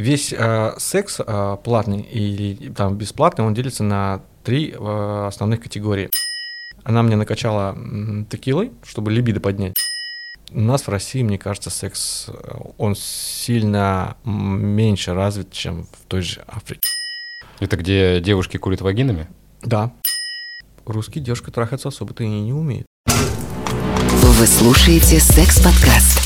Весь 0.00 0.32
э, 0.32 0.72
секс 0.78 1.20
э, 1.20 1.56
платный 1.62 2.00
или 2.00 2.70
там 2.70 2.96
бесплатный, 2.96 3.44
он 3.44 3.52
делится 3.52 3.84
на 3.84 4.22
три 4.44 4.70
э, 4.74 5.26
основных 5.26 5.60
категории. 5.60 6.08
Она 6.84 7.02
мне 7.02 7.16
накачала 7.16 7.76
текилой, 8.30 8.72
чтобы 8.82 9.10
либидо 9.10 9.40
поднять. 9.40 9.74
У 10.52 10.60
нас 10.60 10.86
в 10.86 10.88
России, 10.88 11.22
мне 11.22 11.36
кажется, 11.36 11.68
секс, 11.68 12.28
э, 12.28 12.32
он 12.78 12.94
сильно 12.96 14.16
меньше 14.24 15.12
развит, 15.12 15.52
чем 15.52 15.84
в 15.84 16.06
той 16.08 16.22
же 16.22 16.42
Африке. 16.46 16.80
Это 17.58 17.76
где 17.76 18.22
девушки 18.22 18.56
курят 18.56 18.80
вагинами? 18.80 19.28
Да. 19.60 19.92
Русский 20.86 21.20
девушка 21.20 21.50
трахаться 21.50 21.88
особо-то 21.88 22.24
и 22.24 22.26
не 22.26 22.54
умеет. 22.54 22.86
Вы 23.06 24.46
слушаете 24.46 25.20
секс-подкаст 25.20 26.18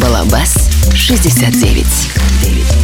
«Балабас 0.00 0.56
69». 0.94 2.81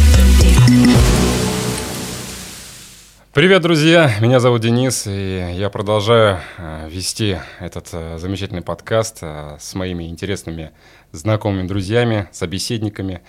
Привет, 3.31 3.61
друзья! 3.61 4.11
Меня 4.19 4.39
зовут 4.39 4.61
Денис, 4.61 5.07
и 5.07 5.53
я 5.55 5.69
продолжаю 5.69 6.39
э, 6.57 6.89
вести 6.89 7.37
этот 7.59 7.87
э, 7.93 8.17
замечательный 8.17 8.61
подкаст 8.61 9.19
э, 9.21 9.55
с 9.59 9.73
моими 9.75 10.09
интересными 10.09 10.71
знакомыми 11.11 11.65
друзьями, 11.65 12.27
собеседниками. 12.31 13.21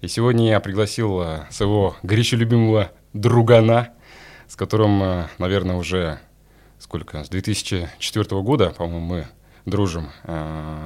И 0.00 0.08
сегодня 0.08 0.48
я 0.48 0.60
пригласил 0.60 1.22
своего 1.50 1.94
горячо 2.02 2.36
любимого 2.36 2.90
другана, 3.12 3.90
с 4.48 4.56
которым, 4.56 5.26
наверное, 5.38 5.76
уже 5.76 6.18
сколько, 6.78 7.22
с 7.22 7.28
2004 7.28 8.42
года, 8.42 8.70
по-моему, 8.70 9.00
мы 9.00 9.26
дружим. 9.66 10.08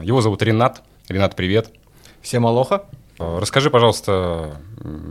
Его 0.03 0.21
зовут 0.21 0.43
Ренат. 0.43 0.83
Ренат, 1.09 1.37
привет. 1.37 1.71
Всем 2.23 2.45
алоха. 2.45 2.87
Э, 3.19 3.39
Расскажи, 3.39 3.71
пожалуйста, 3.71 4.61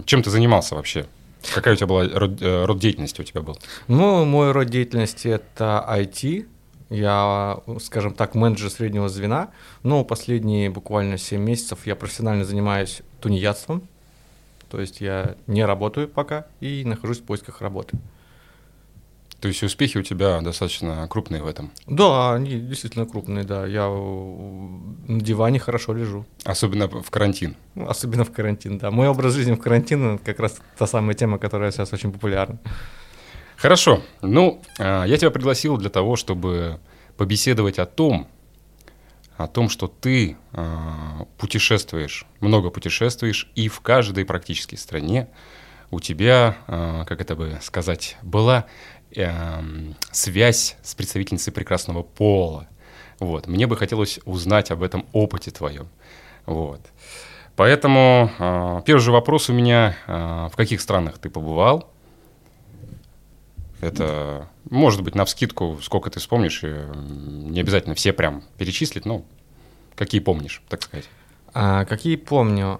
чем 0.06 0.24
ты 0.24 0.30
занимался 0.30 0.76
вообще? 0.76 1.06
Какая 1.54 1.74
у 1.74 1.78
тебя 1.78 1.88
была 1.88 2.08
род, 2.08 2.42
э, 2.42 2.66
род 2.66 2.80
деятельности 2.80 3.22
у 3.22 3.24
тебя 3.24 3.42
был? 3.42 3.58
Ну, 3.88 4.26
мой 4.26 4.52
род 4.52 4.68
деятельности 4.70 5.28
это 5.28 5.86
IT. 5.90 6.48
Я, 6.90 7.60
скажем 7.82 8.14
так, 8.14 8.36
менеджер 8.36 8.70
среднего 8.70 9.10
звена. 9.10 9.50
Но 9.82 10.04
последние 10.06 10.70
буквально 10.70 11.18
7 11.18 11.42
месяцев 11.42 11.86
я 11.86 11.96
профессионально 11.96 12.46
занимаюсь 12.46 13.02
тунеядством. 13.20 13.88
То 14.70 14.80
есть 14.80 15.02
я 15.02 15.36
не 15.48 15.66
работаю 15.66 16.08
пока 16.08 16.46
и 16.60 16.84
нахожусь 16.86 17.20
в 17.20 17.24
поисках 17.24 17.62
работы. 17.62 17.98
То 19.44 19.50
есть 19.50 19.62
успехи 19.62 19.98
у 19.98 20.04
тебя 20.04 20.40
достаточно 20.40 21.06
крупные 21.10 21.44
в 21.44 21.48
этом. 21.48 21.70
Да, 21.86 22.34
они 22.34 22.62
действительно 22.62 23.06
крупные, 23.06 23.44
да. 23.44 23.68
Я 23.68 23.90
на 23.90 25.20
диване 25.20 25.60
хорошо 25.60 25.92
лежу. 25.92 26.26
Особенно 26.46 26.88
в 26.88 27.12
карантин. 27.12 27.58
Ну, 27.76 27.90
Особенно 27.90 28.24
в 28.24 28.32
карантин, 28.32 28.78
да. 28.78 28.90
Мой 28.90 29.10
образ 29.10 29.34
жизни 29.34 29.52
в 29.52 29.60
карантин– 29.60 30.18
как 30.26 30.40
раз 30.40 30.62
та 30.78 30.88
самая 30.88 31.14
тема, 31.14 31.40
которая 31.40 31.72
сейчас 31.72 31.92
очень 31.92 32.14
популярна. 32.14 32.58
Хорошо. 33.58 34.02
Ну, 34.22 34.62
э, 34.80 35.04
я 35.08 35.18
тебя 35.18 35.30
пригласил 35.30 35.76
для 35.76 35.90
того, 35.90 36.16
чтобы 36.16 36.80
побеседовать 37.18 37.80
о 37.80 37.86
том, 37.86 38.30
о 39.36 39.48
том, 39.48 39.68
что 39.68 39.90
ты 39.90 40.38
э, 40.54 40.66
путешествуешь, 41.38 42.26
много 42.40 42.70
путешествуешь, 42.70 43.52
и 43.56 43.68
в 43.68 43.82
каждой 43.82 44.24
практически 44.24 44.76
стране 44.76 45.28
у 45.94 46.00
тебя, 46.00 46.58
э, 46.68 47.04
как 47.08 47.22
это 47.22 47.36
бы 47.36 47.60
сказать, 47.62 48.18
была 48.24 48.66
эм, 49.16 49.96
связь 50.12 50.78
с 50.82 50.96
представительницей 50.96 51.54
прекрасного 51.54 52.04
пола. 52.04 52.68
Вот. 53.20 53.48
Мне 53.48 53.68
бы 53.68 53.78
хотелось 53.78 54.20
узнать 54.26 54.72
об 54.72 54.84
этом 54.84 55.06
опыте 55.14 55.52
твоем. 55.52 55.88
Вот. 56.46 56.82
Поэтому 57.56 58.32
э, 58.40 58.82
первый 58.86 59.02
же 59.02 59.12
вопрос 59.12 59.50
у 59.50 59.54
меня, 59.54 59.96
э, 60.08 60.50
в 60.52 60.56
каких 60.56 60.82
странах 60.82 61.20
ты 61.20 61.30
побывал? 61.30 61.90
Это 63.80 64.48
может 64.70 65.02
быть 65.04 65.14
на 65.14 65.26
вскидку, 65.26 65.80
сколько 65.82 66.10
ты 66.10 66.20
вспомнишь, 66.20 66.64
не 66.64 67.60
обязательно 67.60 67.96
все 67.96 68.14
прям 68.14 68.44
перечислить, 68.58 69.06
но 69.06 69.24
какие 69.96 70.22
помнишь, 70.22 70.62
так 70.70 70.84
сказать. 70.84 71.08
А, 71.54 71.86
какие 71.86 72.16
помню? 72.16 72.80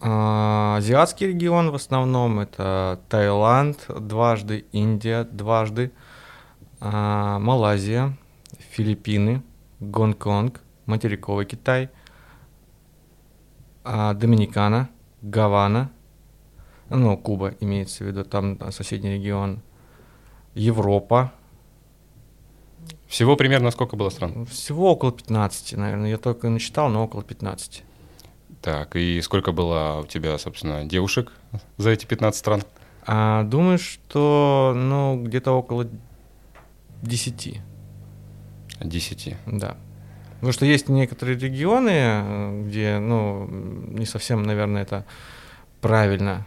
А, 0.00 0.76
азиатский 0.78 1.28
регион 1.28 1.70
в 1.70 1.74
основном 1.74 2.38
это 2.38 3.00
Таиланд 3.08 3.86
дважды, 3.88 4.64
Индия 4.70 5.24
дважды, 5.24 5.90
а, 6.80 7.38
Малайзия, 7.40 8.16
Филиппины, 8.70 9.42
Гонконг, 9.80 10.60
материковый 10.86 11.46
Китай, 11.46 11.90
а, 13.82 14.14
Доминикана, 14.14 14.88
Гавана, 15.20 15.90
ну, 16.90 17.16
Куба 17.16 17.54
имеется 17.60 18.04
в 18.04 18.06
виду, 18.06 18.24
там 18.24 18.58
соседний 18.70 19.14
регион, 19.14 19.62
Европа, 20.54 21.32
Всего 23.08 23.36
примерно 23.36 23.70
сколько 23.72 23.96
было 23.96 24.10
стран? 24.10 24.46
всего 24.46 24.92
около 24.92 25.10
15, 25.10 25.76
наверное, 25.76 26.10
я 26.10 26.18
только 26.18 26.48
насчитал, 26.48 26.88
но 26.88 27.04
около 27.04 27.24
15. 27.24 27.84
Так, 28.60 28.96
и 28.96 29.20
сколько 29.22 29.52
было 29.52 30.00
у 30.02 30.06
тебя, 30.06 30.36
собственно, 30.38 30.84
девушек 30.84 31.32
за 31.76 31.90
эти 31.90 32.06
15 32.06 32.38
стран? 32.38 32.62
А, 33.06 33.44
думаю, 33.44 33.78
что, 33.78 34.72
ну, 34.76 35.22
где-то 35.22 35.52
около 35.52 35.88
10, 37.02 37.60
10. 38.80 39.36
да. 39.46 39.76
Потому 40.34 40.52
что 40.52 40.66
есть 40.66 40.88
некоторые 40.88 41.38
регионы, 41.38 42.64
где, 42.64 42.98
ну, 42.98 43.46
не 43.48 44.06
совсем, 44.06 44.42
наверное, 44.42 44.82
это 44.82 45.04
правильно 45.80 46.46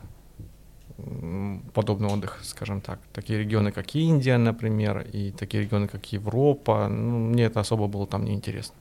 подобный 1.74 2.10
отдых, 2.10 2.40
скажем 2.44 2.82
так. 2.82 3.00
Такие 3.14 3.40
регионы, 3.40 3.72
как 3.72 3.96
Индия, 3.96 4.38
например, 4.38 5.06
и 5.12 5.32
такие 5.32 5.64
регионы, 5.64 5.88
как 5.88 6.06
Европа, 6.14 6.88
ну, 6.88 7.18
мне 7.18 7.46
это 7.46 7.60
особо 7.60 7.88
было 7.88 8.08
там 8.08 8.24
неинтересно. 8.24 8.76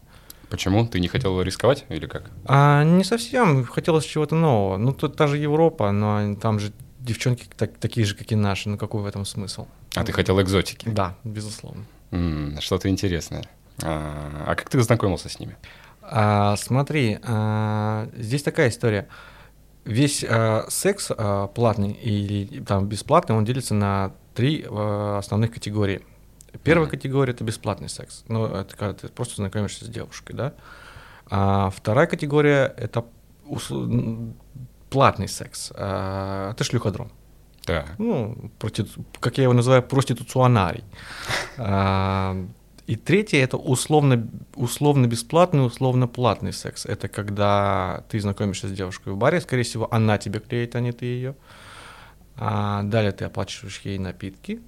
Почему? 0.50 0.86
Ты 0.86 0.98
не 1.00 1.08
хотел 1.08 1.40
рисковать 1.42 1.84
или 1.88 2.06
как? 2.06 2.30
А 2.44 2.82
не 2.84 3.04
совсем, 3.04 3.64
хотелось 3.64 4.04
чего-то 4.04 4.34
нового. 4.34 4.76
Ну, 4.78 4.92
тут 4.92 5.16
та 5.16 5.26
же 5.28 5.38
Европа, 5.38 5.92
но 5.92 6.34
там 6.34 6.58
же 6.58 6.72
девчонки 6.98 7.46
так- 7.56 7.78
такие 7.78 8.04
же, 8.04 8.14
как 8.16 8.30
и 8.32 8.34
наши, 8.36 8.68
ну 8.68 8.76
какой 8.76 9.00
в 9.02 9.06
этом 9.06 9.24
смысл? 9.24 9.66
А 9.94 10.04
ты 10.04 10.12
хотел 10.12 10.40
экзотики? 10.40 10.88
Да, 10.88 11.14
безусловно. 11.24 11.84
М, 12.10 12.58
Что-то 12.60 12.88
интересное. 12.88 13.44
А, 13.82 14.44
а 14.48 14.54
как 14.56 14.68
ты 14.68 14.76
познакомился 14.76 15.28
с 15.28 15.38
ними? 15.38 15.56
А, 16.02 16.56
смотри, 16.56 17.18
а, 17.22 18.08
здесь 18.16 18.42
такая 18.42 18.68
история. 18.68 19.06
Весь 19.84 20.24
а, 20.28 20.66
секс 20.68 21.10
а, 21.16 21.46
платный 21.46 21.92
или 21.92 22.60
там 22.64 22.86
бесплатный, 22.86 23.36
он 23.36 23.44
делится 23.44 23.74
на 23.74 24.12
три 24.34 24.64
а, 24.68 25.18
основных 25.18 25.52
категории. 25.52 26.02
Первая 26.64 26.86
Мгм. 26.86 26.90
категория 26.90 27.32
это 27.32 27.44
бесплатный 27.44 27.88
секс. 27.88 28.24
Ну, 28.28 28.46
это 28.46 28.76
когда 28.76 28.94
ты 28.94 29.08
просто 29.08 29.36
знакомишься 29.36 29.84
с 29.84 29.88
девушкой, 29.88 30.32
да. 30.34 30.52
А 31.30 31.70
вторая 31.70 32.06
категория 32.06 32.72
это 32.76 33.04
ус- 33.46 33.70
м, 33.70 34.34
платный 34.90 35.28
секс. 35.28 35.72
А, 35.76 36.50
это 36.52 36.64
шлюходром. 36.64 37.10
Так. 37.64 37.94
Ну, 37.98 38.50
проститу- 38.58 39.04
как 39.20 39.38
я 39.38 39.44
его 39.44 39.52
называю, 39.52 39.82
проституционарий. 39.82 40.84
А, 41.58 42.36
И 42.86 42.96
третье 42.96 43.38
это 43.38 43.56
условно, 43.56 44.28
условно 44.56 45.06
бесплатный, 45.06 45.64
условно 45.64 46.08
платный 46.08 46.52
секс. 46.52 46.86
Это 46.86 47.06
когда 47.06 48.02
ты 48.08 48.18
знакомишься 48.18 48.66
с 48.66 48.72
девушкой 48.72 49.12
в 49.12 49.16
баре, 49.16 49.40
скорее 49.40 49.62
всего, 49.62 49.86
она 49.94 50.18
тебе 50.18 50.40
клеит, 50.40 50.74
а 50.74 50.80
не 50.80 50.90
ты 50.90 51.04
ее. 51.04 51.36
А 52.36 52.82
далее 52.82 53.12
ты 53.12 53.24
оплачиваешь 53.26 53.80
ей 53.84 53.98
напитки, 53.98 54.60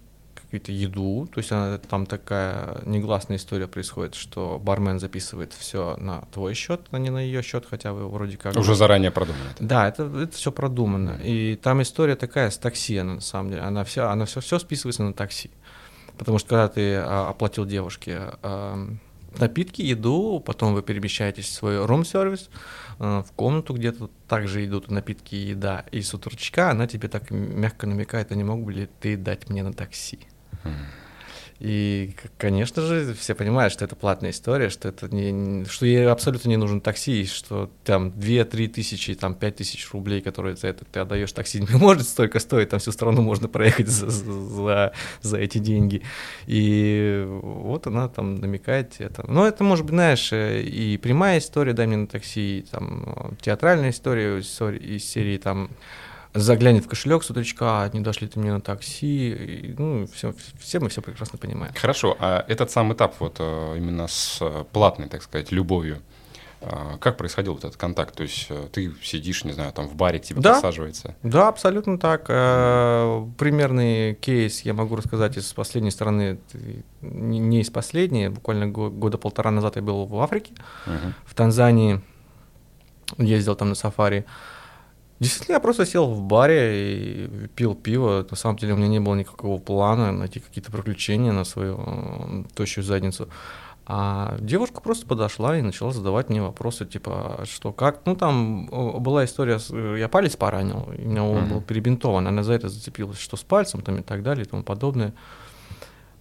какую-то 0.53 0.73
еду. 0.73 1.27
То 1.33 1.39
есть 1.39 1.51
она, 1.51 1.79
там 1.79 2.05
такая 2.05 2.83
негласная 2.85 3.39
история 3.39 3.67
происходит, 3.67 4.15
что 4.15 4.61
бармен 4.63 5.01
записывает 5.01 5.55
все 5.55 5.97
на 5.97 6.23
твой 6.33 6.53
счет, 6.53 6.83
а 6.91 6.99
не 6.99 7.09
на 7.09 7.19
ее 7.19 7.43
счет, 7.43 7.65
хотя 7.69 7.95
вы 7.95 8.07
вроде 8.07 8.37
как... 8.37 8.55
Уже 8.57 8.75
заранее 8.75 9.11
продумано. 9.11 9.45
Да, 9.61 9.89
это, 9.89 10.05
это 10.05 10.37
все 10.37 10.53
продумано. 10.53 11.19
И 11.25 11.57
там 11.57 11.81
история 11.81 12.17
такая 12.17 12.51
с 12.51 12.59
такси, 12.59 12.99
она 12.99 13.15
на 13.15 13.21
самом 13.23 13.51
деле. 13.51 13.63
Она 13.63 13.83
все, 13.85 14.09
она 14.09 14.27
все, 14.27 14.41
все 14.41 14.59
списывается 14.59 15.03
на 15.03 15.15
такси. 15.15 15.51
Потому 16.19 16.39
что 16.39 16.51
когда 16.51 16.69
ты 16.69 16.97
а, 16.97 17.31
оплатил 17.31 17.65
девушке 17.65 18.19
а, 18.43 18.77
напитки, 19.39 19.81
еду, 19.81 20.43
потом 20.45 20.75
вы 20.75 20.83
перемещаетесь 20.83 21.47
в 21.47 21.53
свой 21.53 21.83
рум-сервис, 21.87 22.51
а, 22.99 23.23
в 23.23 23.33
комнату, 23.33 23.73
где 23.73 23.93
тут 23.93 24.13
также 24.29 24.67
идут 24.67 24.91
напитки 24.91 25.35
и 25.35 25.49
еда. 25.49 25.87
И 25.93 26.03
с 26.03 26.15
она 26.59 26.87
тебе 26.87 27.09
так 27.09 27.31
мягко 27.31 27.87
намекает, 27.87 28.31
а 28.33 28.35
не 28.35 28.45
мог 28.45 28.63
бы 28.63 28.73
ли 28.75 28.89
ты 29.01 29.17
дать 29.17 29.49
мне 29.49 29.63
на 29.63 29.73
такси? 29.73 30.19
И, 31.63 32.17
конечно 32.39 32.83
же, 32.83 33.15
все 33.15 33.37
понимают, 33.37 33.73
что 33.73 33.85
это 33.85 33.95
платная 33.95 34.31
история, 34.31 34.69
что 34.69 34.89
это 34.89 35.07
не, 35.15 35.65
что 35.67 35.87
ей 35.87 36.09
абсолютно 36.09 36.49
не 36.49 36.57
нужен 36.57 36.81
такси, 36.81 37.25
что 37.25 37.71
там 37.85 38.09
2-3 38.09 38.67
тысячи, 38.67 39.15
там 39.15 39.37
5 39.37 39.57
тысяч 39.57 39.89
рублей, 39.93 40.23
которые 40.23 40.57
за 40.57 40.67
это 40.67 40.85
ты 40.85 40.99
отдаешь 40.99 41.31
такси, 41.31 41.61
не 41.61 41.79
может 41.79 42.09
столько 42.09 42.41
стоить, 42.41 42.71
там 42.71 42.81
всю 42.81 42.91
страну 42.91 43.23
можно 43.23 43.47
проехать 43.47 43.87
за, 43.87 44.11
за, 44.11 44.93
за 45.21 45.39
эти 45.39 45.59
деньги. 45.59 46.03
И 46.47 47.25
вот 47.29 47.87
она 47.87 48.09
там 48.09 48.35
намекает 48.35 48.97
это. 48.99 49.25
Но 49.31 49.47
это 49.47 49.63
может 49.63 49.85
быть, 49.85 49.95
знаешь, 49.95 50.33
э, 50.33 50.63
и 50.63 50.97
прямая 50.97 51.39
история, 51.39 51.75
дай 51.75 51.87
мне 51.87 51.97
на 51.97 52.07
такси, 52.09 52.59
и 52.59 52.63
там 52.63 53.05
э, 53.07 53.35
театральная 53.41 53.91
история 53.91 54.41
из 54.41 55.05
серии 55.05 55.39
там 55.39 55.71
заглянет 56.35 56.85
в 56.85 56.89
кошелек 56.89 57.23
с 57.25 57.31
утречка, 57.31 57.91
не 57.93 58.01
дашь 58.01 58.21
ли 58.23 58.29
ты 58.29 58.41
мне 58.41 58.53
на 58.53 58.61
такси, 58.61 59.33
и, 59.33 59.75
ну, 59.77 60.07
все, 60.07 60.35
все 60.59 60.81
мы 60.81 60.89
все 60.89 61.03
прекрасно 61.03 61.39
понимаем. 61.39 61.75
Хорошо, 61.77 62.17
а 62.19 62.45
этот 62.49 62.71
сам 62.71 62.93
этап 62.93 63.15
вот 63.21 63.37
э, 63.39 63.75
именно 63.77 64.09
с 64.09 64.39
э, 64.41 64.65
платной, 64.73 65.09
так 65.09 65.23
сказать, 65.23 65.53
любовью, 65.53 65.99
э, 66.63 66.97
как 67.01 67.19
происходил 67.19 67.53
вот 67.53 67.65
этот 67.65 67.77
контакт? 67.77 68.15
То 68.17 68.23
есть 68.23 68.49
ты 68.73 68.95
сидишь, 69.03 69.45
не 69.45 69.53
знаю, 69.53 69.73
там 69.73 69.87
в 69.89 69.95
баре 69.95 70.21
тебе 70.21 70.41
Да. 70.41 70.53
подсаживается? 70.55 71.15
Да, 71.23 71.49
абсолютно 71.49 71.99
так. 71.99 72.27
Примерный 73.37 74.15
кейс 74.15 74.63
я 74.63 74.73
могу 74.75 74.97
рассказать 74.97 75.37
из 75.37 75.53
последней 75.53 75.91
стороны, 75.91 76.39
не 77.03 77.39
не 77.39 77.61
из 77.61 77.69
последней, 77.71 78.29
буквально 78.29 78.69
го- 78.69 78.91
года 78.91 79.19
полтора 79.19 79.51
назад 79.51 79.77
я 79.77 79.83
был 79.83 80.07
в 80.07 80.19
Африке, 80.21 80.53
Мгм. 80.87 81.15
в 81.27 81.35
Танзании, 81.35 82.01
ездил 83.19 83.55
там 83.55 83.69
на 83.69 83.75
сафари. 83.75 84.25
Действительно, 85.23 85.55
я 85.55 85.61
просто 85.61 85.87
сел 85.87 86.07
в 86.07 86.21
баре 86.23 86.95
и 86.95 87.47
пил 87.55 87.77
пиво. 87.77 88.27
На 88.29 88.37
самом 88.37 88.57
деле 88.57 88.75
у 88.75 88.77
меня 88.77 88.89
не 88.89 88.99
было 88.99 89.15
никакого 89.15 89.59
плана 89.61 90.11
найти 90.11 90.41
какие-то 90.41 90.73
приключения 90.73 91.31
на 91.31 91.45
свою 91.45 92.45
тощую 92.55 92.83
задницу. 92.83 93.29
А 93.87 94.37
девушка 94.41 94.81
просто 94.81 95.07
подошла 95.07 95.57
и 95.57 95.63
начала 95.63 95.93
задавать 95.93 96.29
мне 96.29 96.43
вопросы, 96.43 96.87
типа, 96.87 97.37
«А 97.39 97.47
что, 97.47 97.73
как. 97.73 98.01
Ну, 98.05 98.17
там 98.17 98.67
была 98.67 99.25
история, 99.25 99.59
э, 99.71 99.97
я 99.99 100.09
палец 100.09 100.35
поранил, 100.37 100.89
и 100.99 101.05
у 101.05 101.09
меня 101.09 101.23
он 101.25 101.49
был 101.49 101.61
перебинтован, 101.61 102.27
она 102.27 102.43
за 102.43 102.55
это 102.55 102.69
зацепилась, 102.69 103.19
что 103.19 103.37
с 103.37 103.43
пальцем 103.43 103.81
там 103.83 103.99
и 103.99 104.03
так 104.03 104.23
далее 104.23 104.45
и 104.45 104.49
тому 104.49 104.63
подобное. 104.65 105.15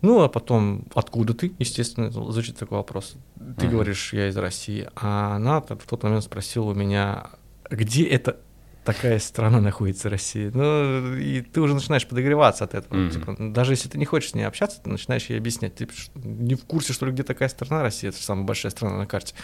Ну, 0.01 0.21
а 0.21 0.27
потом, 0.29 0.85
откуда 0.95 1.33
ты, 1.33 1.53
естественно, 1.59 2.11
звучит 2.11 2.57
такой 2.57 2.77
вопрос. 2.77 3.15
Ты 3.59 3.65
Мгм. 3.65 3.69
говоришь, 3.69 4.13
я 4.13 4.27
из 4.29 4.37
России. 4.37 4.87
А 4.95 5.35
она 5.35 5.61
в 5.61 5.87
тот 5.87 6.03
момент 6.03 6.23
спросила 6.23 6.65
у 6.65 6.73
меня, 6.75 7.29
где 7.69 8.05
это 8.05 8.37
такая 8.83 9.19
страна 9.19 9.61
находится, 9.61 10.09
Россия? 10.09 10.51
Ну, 10.53 11.15
и 11.15 11.41
ты 11.41 11.61
уже 11.61 11.73
начинаешь 11.73 12.07
подогреваться 12.07 12.63
от 12.63 12.73
этого. 12.73 12.95
Мгм. 12.97 13.09
Типа, 13.11 13.35
даже 13.39 13.73
если 13.73 13.89
ты 13.89 13.97
не 13.97 14.05
хочешь 14.05 14.31
с 14.31 14.33
ней 14.35 14.43
общаться, 14.43 14.81
ты 14.81 14.89
начинаешь 14.89 15.25
ей 15.27 15.37
объяснять. 15.37 15.75
Ты 15.75 15.87
ш- 15.93 16.11
не 16.15 16.55
в 16.55 16.65
курсе, 16.65 16.93
что 16.93 17.05
ли, 17.05 17.11
где 17.11 17.23
такая 17.23 17.49
страна, 17.49 17.81
Россия, 17.83 18.09
это 18.09 18.19
же 18.19 18.23
самая 18.25 18.45
большая 18.45 18.71
страна 18.71 18.97
на 18.97 19.05
карте. 19.05 19.35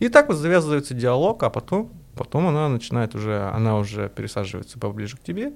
И 0.00 0.08
так 0.08 0.28
вот 0.28 0.36
завязывается 0.36 0.92
диалог, 0.94 1.42
а 1.44 1.50
потом, 1.50 1.92
потом 2.16 2.48
она 2.48 2.68
начинает 2.68 3.14
уже, 3.14 3.42
она 3.54 3.78
уже 3.78 4.08
пересаживается 4.08 4.78
поближе 4.78 5.16
к 5.16 5.20
тебе. 5.20 5.52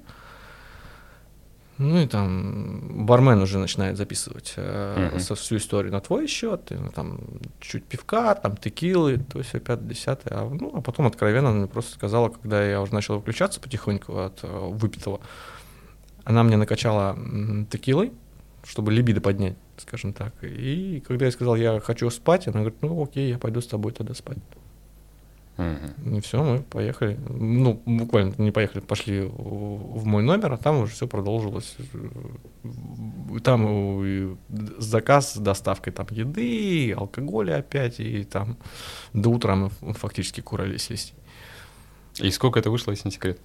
Ну 1.79 1.99
и 2.01 2.07
там 2.07 3.07
бармен 3.07 3.41
уже 3.41 3.59
начинает 3.59 3.97
записывать 3.97 4.55
э, 4.57 5.09
Мгм. 5.11 5.21
со- 5.21 5.35
всю 5.37 5.57
историю 5.59 5.93
на 5.93 6.01
твой 6.01 6.27
счет, 6.27 6.73
и, 6.73 6.75
ну, 6.75 6.91
там 6.91 7.21
чуть 7.61 7.85
пивка, 7.85 8.35
там 8.35 8.57
текилы, 8.57 9.19
то 9.19 9.41
все 9.43 9.61
пятое, 9.61 9.89
десятое. 9.89 10.33
А, 10.37 10.49
ну, 10.49 10.73
а 10.75 10.81
потом 10.81 11.07
откровенно 11.07 11.51
она 11.51 11.59
мне 11.59 11.67
просто 11.69 11.93
сказала, 11.95 12.31
когда 12.31 12.65
я 12.69 12.81
уже 12.83 12.93
начал 12.93 13.17
выключаться 13.17 13.61
потихоньку 13.61 14.19
от 14.19 14.41
э, 14.43 14.49
выпитого, 14.73 15.21
она 16.25 16.43
мне 16.43 16.57
накачала 16.57 17.17
текилой, 17.71 18.13
чтобы 18.65 18.93
либидо 18.93 19.21
поднять, 19.21 19.57
скажем 19.77 20.13
так. 20.13 20.35
И 20.43 21.03
когда 21.07 21.27
я 21.27 21.31
сказал, 21.31 21.55
я 21.57 21.81
хочу 21.81 22.11
спать, 22.11 22.49
она 22.49 22.61
говорит, 22.61 22.83
ну 22.83 23.03
окей, 23.05 23.31
я 23.31 23.39
пойду 23.39 23.61
с 23.61 23.67
тобой 23.69 23.93
тогда 23.93 24.15
спать. 24.15 24.39
Мгм. 25.59 26.17
И 26.17 26.21
все, 26.21 26.43
мы 26.43 26.61
поехали. 26.61 27.19
Ну, 27.29 27.83
буквально 27.85 28.33
не 28.39 28.53
поехали, 28.53 28.81
пошли 28.81 29.23
в 29.23 30.07
мой 30.07 30.23
номер, 30.23 30.53
а 30.53 30.57
там 30.57 30.79
уже 30.79 30.93
все 30.93 31.09
продолжилось. 31.09 31.77
Там 33.43 34.39
заказ 34.79 35.35
с 35.35 35.37
доставкой 35.37 35.93
там 35.93 36.07
еды, 36.11 36.95
алкоголя 36.97 37.57
опять, 37.57 37.99
и 37.99 38.23
там 38.23 38.57
до 39.13 39.31
утра 39.31 39.57
мы 39.57 39.71
фактически 39.95 40.41
курались 40.41 40.91
весь. 40.91 41.13
И 42.21 42.31
сколько 42.31 42.61
это 42.61 42.71
вышло, 42.71 42.93
если 42.93 43.09
не 43.09 43.13
секрет? 43.13 43.41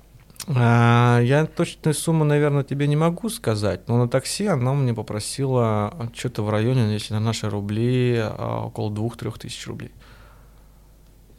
А, 0.48 1.20
я 1.20 1.46
точную 1.48 1.96
сумму, 1.96 2.26
наверное, 2.26 2.64
тебе 2.64 2.88
не 2.88 2.96
могу 2.96 3.30
сказать, 3.30 3.88
но 3.88 3.98
на 3.98 4.08
такси 4.08 4.46
она 4.46 4.74
мне 4.74 4.94
попросила 4.94 6.12
что-то 6.14 6.44
в 6.44 6.50
районе, 6.50 6.94
если 6.94 7.14
на 7.14 7.20
наши 7.20 7.50
рубли, 7.50 8.18
а, 8.20 8.66
около 8.66 8.92
двух-трех 8.92 9.40
тысяч 9.40 9.66
рублей. 9.68 9.92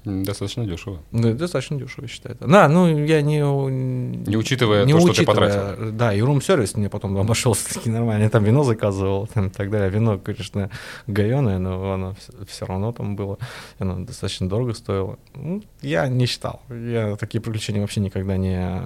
Достаточно 0.05 0.67
дешево. 0.67 1.01
Ну, 1.12 1.29
это 1.29 1.39
достаточно 1.39 1.79
дешево, 1.79 2.03
я 2.05 2.09
считаю. 2.09 2.37
Да, 2.41 2.69
ну, 2.69 3.05
я 3.05 3.23
не... 3.23 3.39
Не 3.39 4.37
учитывая 4.37 4.87
то, 4.87 5.01
что 5.01 5.12
ты 5.15 5.25
потратил. 5.25 5.93
Да, 5.93 6.12
и 6.12 6.21
рум-сервис 6.21 6.77
мне 6.77 6.91
потом 6.91 7.17
обошелся 7.17 7.73
таки 7.73 7.89
нормально. 7.89 8.25
Я 8.25 8.31
там 8.31 8.45
вино 8.45 8.65
заказывал 8.65 9.27
там, 9.27 9.47
и 9.47 9.51
так 9.51 9.71
далее. 9.71 9.89
Вино, 9.89 10.19
конечно, 10.19 10.71
гаеное, 11.06 11.59
но 11.59 11.93
оно 11.93 12.15
все 12.47 12.67
равно 12.67 12.93
там 12.93 13.17
было. 13.17 13.39
Оно 13.79 14.05
достаточно 14.05 14.49
дорого 14.49 14.75
стоило. 14.75 15.19
Ну, 15.35 15.62
я 15.81 16.06
не 16.09 16.27
считал. 16.27 16.61
Я 16.69 17.17
такие 17.17 17.41
приключения 17.41 17.81
вообще 17.81 18.01
никогда 18.01 18.37
не... 18.37 18.83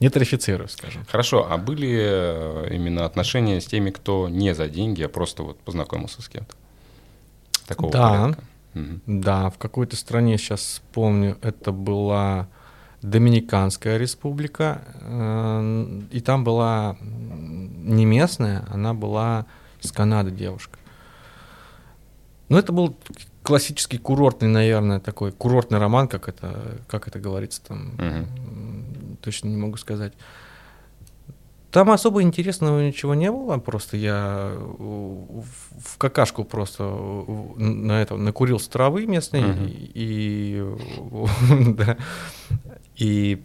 Не 0.00 0.08
тарифицирую, 0.08 0.68
скажем. 0.68 1.04
Хорошо, 1.08 1.46
а 1.50 1.58
были 1.58 1.88
э, 2.00 2.68
именно 2.74 3.04
отношения 3.04 3.60
с 3.60 3.66
теми, 3.66 3.90
кто 3.90 4.28
не 4.28 4.54
за 4.54 4.68
деньги, 4.68 5.02
а 5.02 5.08
просто 5.08 5.42
вот 5.42 5.58
познакомился 5.60 6.22
с 6.22 6.28
кем-то? 6.28 6.54
Такого 7.66 7.92
Да. 7.92 8.08
порядка? 8.10 8.44
Да, 9.06 9.50
в 9.50 9.58
какой-то 9.58 9.96
стране, 9.96 10.38
сейчас 10.38 10.60
вспомню, 10.60 11.36
это 11.42 11.72
была 11.72 12.48
Доминиканская 13.02 13.98
республика, 13.98 14.82
э, 15.00 16.00
и 16.10 16.20
там 16.20 16.44
была 16.44 16.96
не 17.00 18.04
местная, 18.04 18.64
она 18.70 18.94
была 18.94 19.46
из 19.80 19.90
Канады 19.92 20.30
девушка. 20.30 20.78
Ну, 22.48 22.58
это 22.58 22.72
был 22.72 22.96
классический 23.42 23.98
курортный, 23.98 24.48
наверное, 24.48 25.00
такой 25.00 25.32
курортный 25.32 25.78
роман, 25.78 26.06
как 26.06 26.28
это, 26.28 26.78
как 26.86 27.08
это 27.08 27.18
говорится 27.18 27.60
там, 27.62 27.94
м, 27.98 29.16
точно 29.20 29.48
не 29.48 29.56
могу 29.56 29.76
сказать. 29.76 30.12
Там 31.72 31.90
особо 31.90 32.20
интересного 32.22 32.86
ничего 32.86 33.14
не 33.14 33.32
было, 33.32 33.56
просто 33.56 33.96
я 33.96 34.52
э, 34.52 34.58
в 34.58 35.96
какашку 35.96 36.44
просто 36.44 36.84
э, 36.84 37.62
на 37.62 38.02
это 38.02 38.16
накурился 38.16 38.70
травы 38.70 39.06
местной 39.06 39.40
Мгм. 39.40 39.70
и 39.70 40.76
да. 41.78 41.96
и 42.94 43.42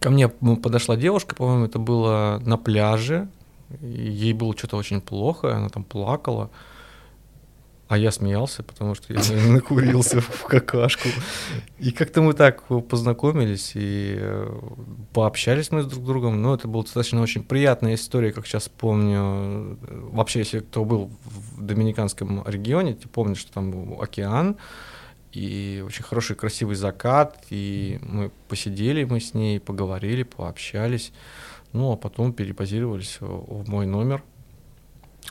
ко 0.00 0.10
мне 0.10 0.28
подошла 0.28 0.96
девушка, 0.96 1.34
по-моему, 1.34 1.64
это 1.64 1.78
было 1.78 2.42
на 2.44 2.58
пляже, 2.58 3.28
и 3.80 3.86
ей 3.86 4.34
было 4.34 4.54
что-то 4.54 4.76
очень 4.76 5.00
плохо, 5.00 5.56
она 5.56 5.70
там 5.70 5.82
плакала. 5.82 6.50
А 7.88 7.96
я 7.96 8.10
смеялся, 8.10 8.64
потому 8.64 8.96
что 8.96 9.12
я 9.12 9.20
накурился 9.48 10.20
в 10.20 10.44
какашку. 10.44 11.08
И 11.78 11.92
как-то 11.92 12.20
мы 12.20 12.32
так 12.32 12.64
познакомились 12.88 13.72
и 13.74 14.16
э, 14.18 14.60
пообщались 15.12 15.70
мы 15.70 15.82
с 15.82 15.86
друг 15.86 16.04
другом. 16.04 16.42
Но 16.42 16.54
это 16.54 16.66
была 16.66 16.82
достаточно 16.82 17.22
очень 17.22 17.44
приятная 17.44 17.94
история, 17.94 18.32
как 18.32 18.46
сейчас 18.46 18.68
помню. 18.68 19.78
Вообще, 20.10 20.40
если 20.40 20.60
кто 20.60 20.84
был 20.84 21.12
в 21.24 21.62
Доминиканском 21.62 22.42
регионе, 22.46 22.94
ты 22.94 23.08
помнишь, 23.08 23.38
что 23.38 23.52
там 23.52 23.70
был 23.70 24.02
океан, 24.02 24.56
и 25.30 25.84
очень 25.86 26.02
хороший 26.02 26.34
красивый 26.34 26.74
закат, 26.74 27.44
и 27.50 28.00
мы 28.02 28.32
посидели 28.48 29.04
мы 29.04 29.20
с 29.20 29.32
ней, 29.32 29.60
поговорили, 29.60 30.24
пообщались. 30.24 31.12
Ну, 31.72 31.92
а 31.92 31.96
потом 31.96 32.32
перепозировались 32.32 33.18
в 33.20 33.62
в 33.62 33.68
мой 33.68 33.86
номер. 33.86 34.24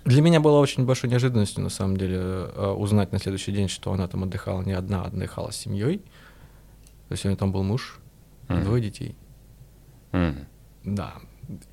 Для 0.04 0.22
меня 0.22 0.40
было 0.40 0.60
очень 0.60 0.86
большой 0.86 1.10
неожиданностью, 1.10 1.64
на 1.64 1.70
самом 1.70 1.98
деле, 1.98 2.18
э, 2.20 2.76
узнать 2.78 3.12
на 3.12 3.20
следующий 3.20 3.52
день, 3.52 3.68
что 3.70 3.92
она 3.92 4.08
там 4.08 4.24
отдыхала 4.24 4.62
не 4.62 4.74
одна, 4.74 5.04
а 5.04 5.08
отдыхала 5.08 5.52
с 5.52 5.58
семьей. 5.58 5.98
То 7.08 7.12
есть 7.14 7.26
у 7.26 7.28
нее 7.30 7.38
там 7.38 7.52
был 7.52 7.64
муж 7.64 8.00
Мгм. 8.48 8.64
двое 8.64 8.84
детей. 8.84 9.16
Мгм. 10.12 10.36
Да. 10.84 11.14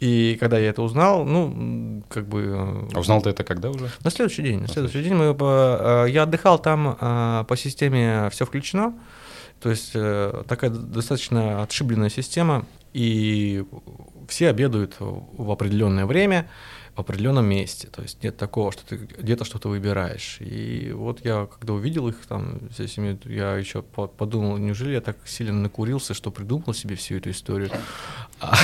И 0.00 0.36
когда 0.40 0.58
я 0.58 0.68
это 0.70 0.82
узнал, 0.82 1.24
ну, 1.24 2.02
как 2.08 2.26
бы... 2.28 2.42
э, 2.42 2.88
А 2.94 3.00
узнал 3.00 3.20
ты 3.22 3.30
это 3.30 3.44
когда 3.44 3.70
уже? 3.70 3.90
На 4.04 4.10
следующий 4.10 4.42
день. 4.42 4.60
На 4.60 4.68
следующий 4.68 5.02
день 5.02 5.14
мы, 5.14 5.36
э, 5.38 6.06
я 6.10 6.22
отдыхал 6.22 6.58
там 6.58 6.96
по 7.46 7.54
системе 7.56 8.28
все 8.30 8.44
включено. 8.46 8.94
То 9.60 9.70
есть 9.70 9.92
такая 9.92 10.70
достаточно 10.70 11.62
отшибленная 11.62 12.08
система, 12.10 12.66
и 12.92 13.64
все 14.28 14.48
обедают 14.48 14.96
в 14.98 15.50
определенное 15.50 16.04
время, 16.04 16.48
в 16.94 17.00
определенном 17.00 17.46
месте. 17.46 17.88
То 17.88 18.02
есть 18.02 18.22
нет 18.22 18.36
такого, 18.36 18.70
что 18.70 18.84
ты 18.84 18.96
где-то 18.96 19.44
что-то 19.44 19.68
выбираешь. 19.68 20.36
И 20.40 20.92
вот 20.92 21.24
я, 21.24 21.46
когда 21.46 21.72
увидел 21.72 22.08
их 22.08 22.16
там, 22.26 22.68
всей 22.70 22.86
семьей, 22.86 23.18
я 23.24 23.56
еще 23.56 23.82
по- 23.82 24.08
подумал, 24.08 24.58
неужели 24.58 24.92
я 24.92 25.00
так 25.00 25.16
сильно 25.24 25.54
накурился, 25.54 26.12
что 26.12 26.30
придумал 26.30 26.74
себе 26.74 26.94
всю 26.96 27.16
эту 27.16 27.30
историю. 27.30 27.70
А, 28.40 28.54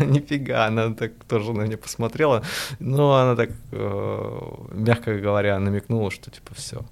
Нифига, 0.04 0.66
она 0.66 0.94
так 0.94 1.12
тоже 1.28 1.52
на 1.52 1.62
меня 1.62 1.76
посмотрела. 1.76 2.42
Но 2.78 3.16
она 3.16 3.36
так, 3.36 3.50
э, 3.72 4.40
мягко 4.72 5.18
говоря, 5.18 5.58
намекнула, 5.58 6.10
что 6.10 6.30
типа 6.30 6.54
все. 6.54 6.82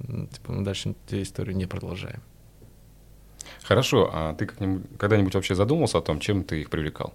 Типа 0.00 0.52
мы 0.52 0.64
дальше 0.64 0.94
эту 1.06 1.22
историю 1.22 1.56
не 1.56 1.66
продолжаем. 1.66 2.20
Хорошо, 3.62 4.10
а 4.12 4.34
ты 4.34 4.46
когда-нибудь 4.46 5.34
вообще 5.34 5.54
задумался 5.54 5.98
о 5.98 6.02
том, 6.02 6.18
чем 6.18 6.42
ты 6.42 6.60
их 6.60 6.70
привлекал? 6.70 7.14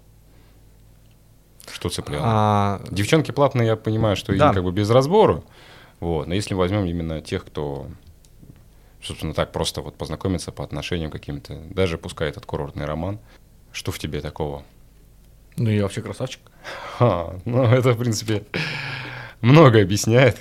Что 1.74 1.90
цепляло? 1.90 2.24
А, 2.26 2.82
Девчонки 2.92 3.32
платные, 3.32 3.68
я 3.68 3.76
понимаю, 3.76 4.16
что 4.16 4.36
Да. 4.38 4.50
им 4.50 4.54
как 4.54 4.64
бы 4.64 4.72
без 4.72 4.90
разбору. 4.90 5.44
Вот. 6.00 6.28
Но 6.28 6.34
если 6.34 6.54
возьмем 6.54 6.86
именно 6.86 7.22
тех, 7.22 7.46
кто 7.46 7.88
собственно, 9.02 9.34
так 9.34 9.52
просто 9.54 9.82
вот 9.82 9.96
познакомиться 9.96 10.52
по 10.52 10.64
отношениям 10.64 11.10
каким-то, 11.10 11.56
даже 11.70 11.98
пускай 11.98 12.28
этот 12.30 12.46
курортный 12.46 12.86
роман. 12.86 13.18
Что 13.72 13.92
в 13.94 14.00
тебе 14.00 14.20
такого? 14.20 14.64
Ну, 15.56 15.70
я 15.70 15.84
вообще 15.84 16.02
красавчик. 16.02 16.42
А, 17.00 17.38
ну, 17.46 17.64
это, 17.64 17.94
в 17.94 17.98
принципе, 17.98 18.44
много 19.42 19.82
объясняет. 19.82 20.38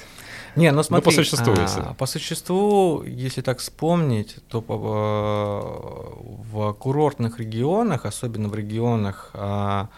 Не, 0.56 0.72
ну 0.72 0.82
смотри, 0.82 1.04
по 1.04 1.10
существу, 1.12 1.54
а, 1.56 1.60
если. 1.60 1.82
по 1.98 2.06
существу, 2.06 3.04
если 3.04 3.42
так 3.42 3.58
вспомнить, 3.60 4.36
то 4.48 4.60
по- 4.60 6.16
в 6.52 6.72
курортных 6.74 7.38
регионах, 7.38 8.06
особенно 8.06 8.48
в 8.48 8.54
регионах, 8.56 9.30
а, 9.34 9.88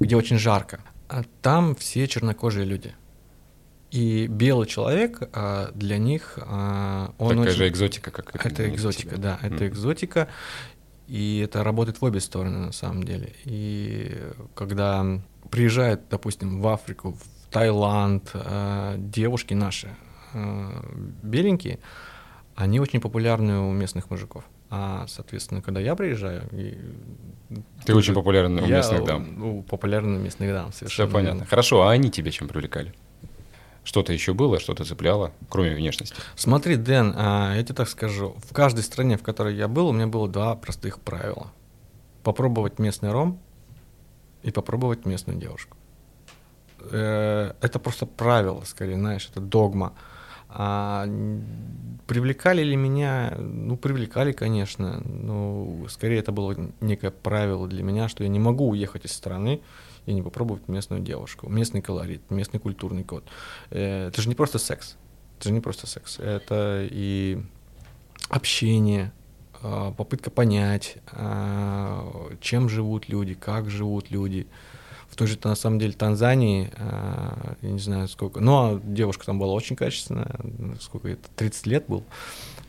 где 0.00 0.16
очень 0.16 0.38
жарко, 0.38 0.80
а, 1.08 1.22
там 1.42 1.74
все 1.74 2.06
чернокожие 2.08 2.64
люди. 2.64 2.94
И 3.90 4.26
белый 4.26 4.66
человек 4.66 5.22
а, 5.32 5.70
для 5.74 5.98
них 5.98 6.38
а, 6.42 7.14
он 7.18 7.28
Такая 7.30 7.44
очень- 7.44 7.56
же 7.56 7.68
экзотика, 7.68 8.10
как 8.10 8.34
это 8.34 8.54
для 8.56 8.68
экзотика, 8.68 9.16
да, 9.18 9.38
это 9.42 9.54
Мгм. 9.54 9.66
экзотика, 9.68 10.28
и 11.06 11.40
это 11.44 11.62
работает 11.62 12.00
в 12.00 12.04
обе 12.04 12.18
стороны 12.20 12.58
на 12.58 12.72
самом 12.72 13.04
деле. 13.04 13.32
И 13.44 14.16
когда 14.54 15.20
приезжают, 15.50 16.08
допустим, 16.10 16.60
в 16.60 16.66
Африку, 16.68 17.12
в 17.12 17.50
Таиланд, 17.52 18.30
э, 18.34 18.94
девушки 18.98 19.54
наши 19.54 19.94
э, 20.32 20.70
беленькие, 21.22 21.78
они 22.56 22.80
очень 22.80 23.00
популярны 23.00 23.60
у 23.60 23.72
местных 23.72 24.10
мужиков. 24.10 24.44
А, 24.70 25.06
соответственно, 25.08 25.62
когда 25.62 25.80
я 25.80 25.94
приезжаю, 25.94 26.48
и 26.52 26.78
Ты 27.84 27.94
очень 27.94 28.14
популярен 28.14 28.58
у 28.58 28.66
я, 28.66 28.78
местных 28.78 29.04
дам. 29.04 29.28
Ну, 29.38 29.62
популярен 29.62 30.16
у 30.16 30.18
местных 30.18 30.50
дам, 30.52 30.70
Все 30.70 30.80
совершенно 30.80 31.12
понятно. 31.12 31.34
верно. 31.38 31.46
Хорошо, 31.50 31.82
а 31.82 31.90
они 31.92 32.10
тебя 32.10 32.30
чем 32.30 32.48
привлекали? 32.48 32.92
Что-то 33.84 34.12
еще 34.14 34.32
было, 34.32 34.58
что-то 34.58 34.84
цепляло, 34.84 35.32
кроме 35.50 35.74
внешности? 35.74 36.14
Смотри, 36.36 36.76
Дэн, 36.76 37.12
а, 37.16 37.54
я 37.54 37.62
тебе 37.62 37.74
так 37.74 37.88
скажу. 37.88 38.34
В 38.48 38.54
каждой 38.54 38.82
стране, 38.82 39.18
в 39.18 39.22
которой 39.22 39.54
я 39.54 39.68
был, 39.68 39.88
у 39.88 39.92
меня 39.92 40.06
было 40.06 40.26
два 40.26 40.56
простых 40.56 40.98
правила. 41.00 41.52
Попробовать 42.22 42.78
местный 42.78 43.12
ром 43.12 43.38
и 44.42 44.50
попробовать 44.50 45.04
местную 45.04 45.38
девушку. 45.38 45.76
Э, 46.90 47.52
Это 47.60 47.78
просто 47.78 48.06
правило, 48.06 48.62
скорее, 48.64 48.96
знаешь, 48.96 49.28
это 49.30 49.40
догма. 49.40 49.92
А 50.56 51.08
привлекали 52.06 52.62
ли 52.62 52.76
меня? 52.76 53.34
Ну, 53.38 53.76
привлекали, 53.76 54.30
конечно. 54.30 55.02
Но 55.04 55.86
скорее 55.88 56.20
это 56.20 56.30
было 56.30 56.56
некое 56.80 57.10
правило 57.10 57.66
для 57.66 57.82
меня, 57.82 58.08
что 58.08 58.22
я 58.22 58.28
не 58.28 58.38
могу 58.38 58.68
уехать 58.68 59.04
из 59.04 59.12
страны 59.12 59.60
и 60.06 60.14
не 60.14 60.22
попробовать 60.22 60.68
местную 60.68 61.02
девушку. 61.02 61.48
Местный 61.48 61.82
колорит, 61.82 62.30
местный 62.30 62.60
культурный 62.60 63.02
код. 63.02 63.24
Э, 63.70 64.08
Это 64.08 64.22
же 64.22 64.28
не 64.28 64.36
просто 64.36 64.58
секс. 64.58 64.96
Это 65.38 65.48
же 65.48 65.54
не 65.54 65.60
просто 65.60 65.88
секс. 65.88 66.20
Это 66.20 66.86
и 66.88 67.42
общение, 68.28 69.12
а, 69.60 69.92
попытка 69.92 70.30
понять, 70.30 70.98
а, 71.10 72.30
чем 72.40 72.68
живут 72.68 73.08
люди, 73.08 73.34
как 73.34 73.70
живут 73.70 74.10
люди. 74.10 74.46
В 75.14 75.16
той 75.16 75.28
же, 75.28 75.38
на 75.44 75.54
самом 75.54 75.78
деле, 75.78 75.92
Танзании, 75.92 76.72
а, 76.76 77.54
я 77.62 77.70
не 77.70 77.78
знаю 77.78 78.08
сколько, 78.08 78.40
но 78.40 78.80
девушка 78.82 79.24
там 79.24 79.38
была 79.38 79.52
очень 79.52 79.76
качественная, 79.76 80.34
сколько 80.80 81.06
это, 81.06 81.22
30 81.36 81.66
лет 81.68 81.84
был, 81.86 82.02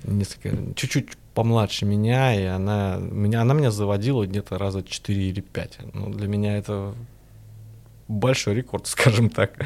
несколько, 0.03 0.51
чуть-чуть 0.75 1.17
помладше 1.33 1.87
меня, 1.87 2.39
и 2.39 2.43
она 2.43 2.97
меня, 2.99 3.41
она 3.41 3.55
меня 3.55 3.71
заводила 3.71 4.27
где-то 4.27 4.59
раза 4.59 4.83
4 4.83 5.27
или 5.27 5.41
5. 5.41 5.79
Ну, 5.93 6.11
для 6.11 6.27
меня 6.27 6.55
это 6.55 6.93
большой 8.07 8.53
рекорд, 8.53 8.85
скажем 8.85 9.31
так. 9.31 9.65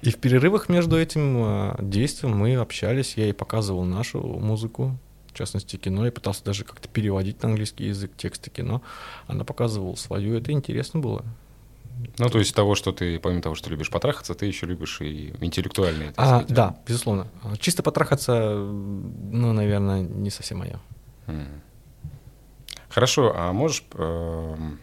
И 0.00 0.10
в 0.10 0.16
перерывах 0.16 0.70
между 0.70 0.98
этим 0.98 1.36
а, 1.44 1.76
действием 1.82 2.34
мы 2.34 2.56
общались, 2.56 3.18
я 3.18 3.24
ей 3.24 3.34
показывал 3.34 3.84
нашу 3.84 4.22
музыку, 4.22 4.96
в 5.28 5.34
частности 5.34 5.76
кино, 5.76 6.06
я 6.06 6.12
пытался 6.12 6.42
даже 6.44 6.64
как-то 6.64 6.88
переводить 6.88 7.42
на 7.42 7.50
английский 7.50 7.88
язык 7.88 8.12
тексты 8.16 8.48
кино. 8.48 8.80
Она 9.26 9.44
показывала 9.44 9.96
свою, 9.96 10.34
это 10.38 10.50
интересно 10.50 11.00
было. 11.00 11.22
Ну, 12.18 12.28
то 12.28 12.38
есть 12.38 12.54
того, 12.54 12.74
что 12.74 12.92
ты, 12.92 13.18
помимо 13.18 13.42
того, 13.42 13.54
что 13.54 13.70
любишь 13.70 13.90
потрахаться, 13.90 14.34
ты 14.34 14.46
еще 14.46 14.66
любишь 14.66 15.00
и 15.00 15.34
интеллектуальные. 15.40 16.12
А, 16.16 16.26
сказать. 16.26 16.46
да, 16.48 16.76
безусловно. 16.86 17.28
Чисто 17.58 17.82
потрахаться, 17.82 18.54
ну, 18.54 19.52
наверное, 19.52 20.02
не 20.02 20.30
совсем 20.30 20.58
мое. 20.58 20.80
Хорошо, 22.88 23.34
а 23.36 23.52
можешь 23.52 23.84
эм, 23.94 24.80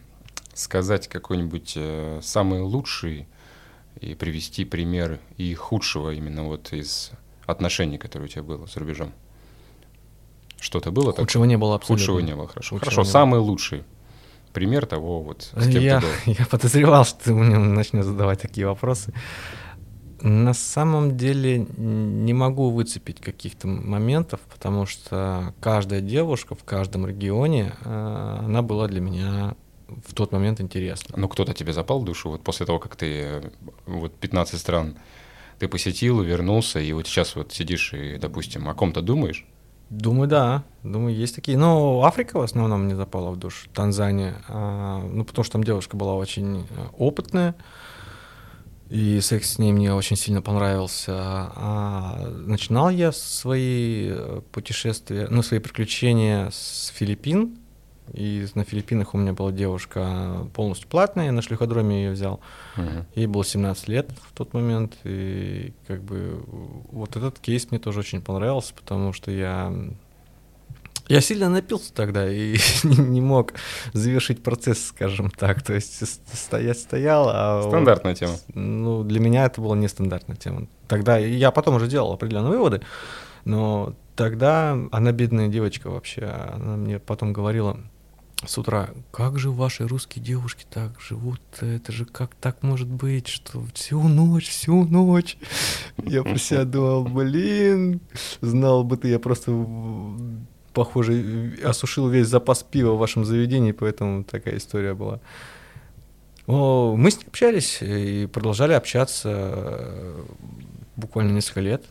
сказать 0.54 1.08
какой-нибудь 1.08 1.74
э, 1.76 2.20
самый 2.22 2.62
лучший 2.62 3.28
и 4.00 4.14
привести 4.14 4.66
пример 4.66 5.20
и 5.38 5.54
худшего 5.56 6.12
именно 6.12 6.44
вот 6.44 6.74
из 6.74 7.12
отношений, 7.48 7.98
которые 7.98 8.28
у 8.28 8.30
тебя 8.30 8.44
было 8.44 8.68
за 8.68 8.80
рубежом? 8.80 9.14
Что-то 10.60 10.92
было 10.92 11.12
такое? 11.12 11.26
Худшего 11.26 11.46
не 11.46 11.58
было 11.58 11.76
абсолютно. 11.76 12.06
Худшего 12.06 12.20
не 12.20 12.36
было, 12.36 12.48
хорошо. 12.48 12.76
Худшего 12.76 12.80
Хорошо, 12.80 13.02
не 13.02 13.06
было. 13.06 13.12
самый 13.12 13.40
лучший 13.40 13.84
пример 14.54 14.86
того, 14.86 15.22
вот 15.22 15.52
с 15.56 15.68
кем 15.70 15.82
я, 15.82 16.00
ты 16.00 16.06
был. 16.06 16.14
я 16.40 16.46
подозревал, 16.46 17.06
что 17.06 17.26
ты 17.26 17.34
мне 17.34 17.58
начнешь 17.58 18.06
задавать 18.06 18.42
такие 18.42 18.68
вопросы. 18.68 19.14
На 20.22 20.54
самом 20.54 21.18
деле 21.18 21.60
не 21.60 22.34
могу 22.34 22.70
выцепить 22.70 23.20
каких-то 23.20 23.68
моментов, 23.68 24.40
потому 24.54 24.86
что 24.86 25.54
каждая 25.60 26.00
девушка 26.00 26.56
в 26.56 26.64
каждом 26.64 27.06
регионе, 27.06 27.74
э, 27.84 28.38
она 28.46 28.62
была 28.62 28.88
для 28.88 29.02
меня 29.02 29.56
в 30.06 30.14
тот 30.14 30.32
момент 30.32 30.62
интересна. 30.62 31.16
Ну, 31.18 31.28
кто-то 31.28 31.54
тебе 31.54 31.74
запал 31.74 32.00
в 32.00 32.06
душу, 32.06 32.30
вот 32.30 32.42
после 32.42 32.66
того, 32.66 32.80
как 32.80 32.96
ты 32.96 33.22
э, 33.22 33.42
вот 33.86 34.16
15 34.16 34.60
стран 34.60 34.96
ты 35.60 35.68
посетил, 35.68 36.22
вернулся, 36.22 36.80
и 36.80 36.94
вот 36.94 37.08
сейчас 37.08 37.36
вот 37.36 37.52
сидишь 37.52 37.94
и, 37.94 38.18
допустим, 38.18 38.70
о 38.70 38.74
ком-то 38.74 39.02
думаешь, 39.02 39.46
Думаю, 39.94 40.28
да. 40.28 40.64
Думаю, 40.82 41.16
есть 41.16 41.36
такие. 41.36 41.56
Но 41.56 42.04
Африка 42.04 42.40
в 42.40 42.42
основном 42.42 42.86
мне 42.86 42.96
запала 42.96 43.30
в 43.30 43.38
душу. 43.38 43.70
Танзания. 43.74 44.42
А, 44.48 45.00
ну, 45.08 45.24
потому 45.24 45.44
что 45.44 45.54
там 45.54 45.64
девушка 45.64 45.96
была 45.96 46.16
очень 46.16 46.62
э, 46.62 46.88
опытная. 46.98 47.54
И 48.90 49.20
секс 49.22 49.54
с 49.54 49.60
ней 49.60 49.72
мне 49.72 49.94
очень 49.94 50.16
сильно 50.16 50.42
понравился. 50.42 51.14
А 51.16 52.28
начинал 52.46 52.90
я 52.90 53.12
свои 53.12 54.10
э, 54.10 54.42
путешествия, 54.52 55.28
ну, 55.30 55.44
свои 55.44 55.60
приключения 55.60 56.50
с 56.50 56.92
Филиппин. 56.96 57.60
И 58.12 58.46
на 58.56 58.64
Филиппинах 58.64 59.14
у 59.14 59.18
меня 59.18 59.34
была 59.34 59.52
девушка 59.52 60.48
полностью 60.54 60.90
платная, 60.90 61.26
я 61.26 61.32
на 61.32 61.42
шлюходроме 61.42 62.04
ее 62.04 62.12
взял. 62.12 62.42
Мгм. 62.76 63.06
Ей 63.16 63.28
было 63.28 63.46
17 63.46 63.88
лет 63.88 64.12
в 64.30 64.34
тот 64.34 64.54
момент, 64.54 64.98
и 65.04 65.74
как 65.88 66.04
бы 66.04 66.44
вот 66.92 67.16
этот 67.16 67.40
кейс 67.40 67.72
мне 67.72 67.80
тоже 67.80 68.00
очень 68.00 68.22
понравился, 68.22 68.74
потому 68.74 69.14
что 69.14 69.32
я 69.32 69.74
я 71.10 71.20
сильно 71.20 71.50
напился 71.50 71.94
тогда 71.94 72.32
и 72.32 72.58
не 72.84 73.22
мог 73.22 73.54
завершить 73.92 74.42
процесс, 74.42 74.86
скажем 74.86 75.30
так. 75.30 75.62
То 75.62 75.74
есть 75.74 76.02
стоять 76.34 76.80
стоял, 76.80 77.30
а 77.30 77.62
вот, 77.62 77.70
Стандартная 77.70 78.16
тема. 78.16 78.34
ну 78.54 79.04
для 79.04 79.20
меня 79.20 79.46
это 79.46 79.60
была 79.62 79.76
нестандартная 79.76 80.38
тема. 80.38 80.68
Тогда 80.88 81.18
я 81.18 81.52
потом 81.52 81.76
уже 81.76 81.88
делал 81.88 82.14
определенные 82.14 82.52
выводы, 82.52 82.82
но 83.44 83.96
тогда 84.16 84.78
она 84.92 85.12
бедная 85.12 85.50
девочка 85.50 85.90
вообще, 85.90 86.22
она 86.24 86.78
мне 86.78 87.00
потом 87.00 87.34
говорила 87.34 87.80
с 88.46 88.58
утра, 88.58 88.90
как 89.12 89.40
же 89.40 89.52
ваши 89.52 89.88
русские 89.88 90.24
девушки 90.24 90.66
так 90.70 91.00
живут, 91.00 91.42
это 91.62 91.92
же 91.92 92.06
как 92.06 92.36
так 92.36 92.64
может 92.64 92.88
быть, 92.88 93.28
что 93.28 93.64
всю 93.74 94.02
ночь, 94.04 94.50
всю 94.50 94.86
ночь. 94.86 95.38
Я 95.98 96.24
про 96.24 96.38
себя 96.38 96.64
думал, 96.66 97.06
блин, 97.06 98.02
знал 98.42 98.84
бы 98.84 98.98
ты, 98.98 99.10
я 99.10 99.20
просто, 99.20 99.52
похоже, 100.74 101.58
осушил 101.64 102.10
весь 102.10 102.28
запас 102.28 102.64
пива 102.64 102.94
в 102.94 103.00
вашем 103.00 103.26
заведении, 103.26 103.72
поэтому 103.72 104.24
такая 104.24 104.58
история 104.58 104.94
была. 104.94 105.20
О, 106.46 106.96
мы 106.98 107.10
с 107.10 107.18
ней 107.18 107.28
общались 107.28 107.82
и 107.82 108.28
продолжали 108.28 108.74
общаться 108.74 109.30
э, 109.32 110.24
буквально 110.98 111.32
несколько 111.32 111.62
лет. 111.62 111.86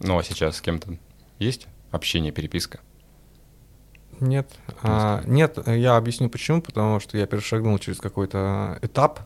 Ну, 0.00 0.18
а 0.18 0.22
сейчас 0.22 0.56
с 0.56 0.60
кем-то 0.62 0.96
есть 1.38 1.66
общение, 1.90 2.32
переписка? 2.32 2.80
Нет. 4.20 4.50
А, 4.82 5.22
нет, 5.26 5.58
я 5.66 5.96
объясню 5.96 6.28
почему. 6.28 6.62
Потому 6.62 7.00
что 7.00 7.18
я 7.18 7.26
перешагнул 7.26 7.78
через 7.78 7.98
какой-то 7.98 8.78
этап 8.82 9.20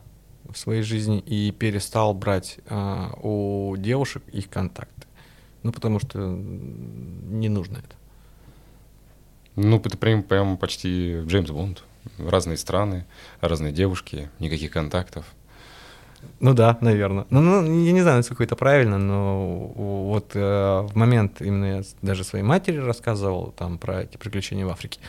в 0.49 0.57
своей 0.57 0.81
жизни 0.81 1.19
и 1.19 1.51
перестал 1.51 2.13
брать 2.13 2.59
а, 2.67 3.11
у 3.21 3.75
девушек 3.77 4.23
их 4.31 4.49
контакты. 4.49 5.07
Ну, 5.63 5.71
потому 5.71 5.99
что 5.99 6.19
не 6.19 7.49
нужно 7.49 7.77
это. 7.77 7.95
Ну, 9.55 9.77
это 9.77 9.97
прям, 9.97 10.23
прям 10.23 10.57
почти 10.57 11.21
Джеймс 11.25 11.49
Бонд. 11.49 11.83
Разные 12.19 12.57
страны, 12.57 13.05
разные 13.41 13.73
девушки, 13.73 14.29
никаких 14.39 14.71
контактов. 14.71 15.25
Ну 16.39 16.53
да, 16.53 16.77
наверное. 16.81 17.25
Ну, 17.29 17.41
ну, 17.41 17.61
я 17.63 17.91
не 17.91 18.01
знаю, 18.01 18.17
насколько 18.17 18.43
это 18.43 18.55
правильно, 18.55 18.97
но 18.97 19.71
вот 19.75 20.31
э, 20.35 20.39
в 20.39 20.95
момент 20.95 21.41
именно 21.41 21.77
я 21.77 21.83
даже 22.01 22.23
своей 22.23 22.43
матери 22.43 22.77
рассказывал 22.77 23.51
там 23.51 23.77
про 23.77 24.03
эти 24.03 24.17
приключения 24.17 24.65
в 24.65 24.69
Африке. 24.69 24.99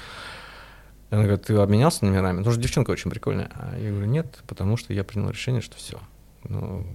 Она 1.11 1.23
говорит, 1.23 1.47
ты 1.47 1.55
обменялся 1.55 2.05
номерами? 2.05 2.39
Потому 2.39 2.53
что 2.53 2.63
девчонка 2.63 2.91
очень 2.91 3.11
прикольная. 3.11 3.51
А 3.55 3.79
я 3.79 3.91
говорю, 3.91 4.07
нет, 4.07 4.43
потому 4.47 4.77
что 4.77 4.93
я 4.93 5.05
принял 5.05 5.31
решение, 5.31 5.61
что 5.61 5.77
все. 5.77 6.01
Ну, 6.45 6.87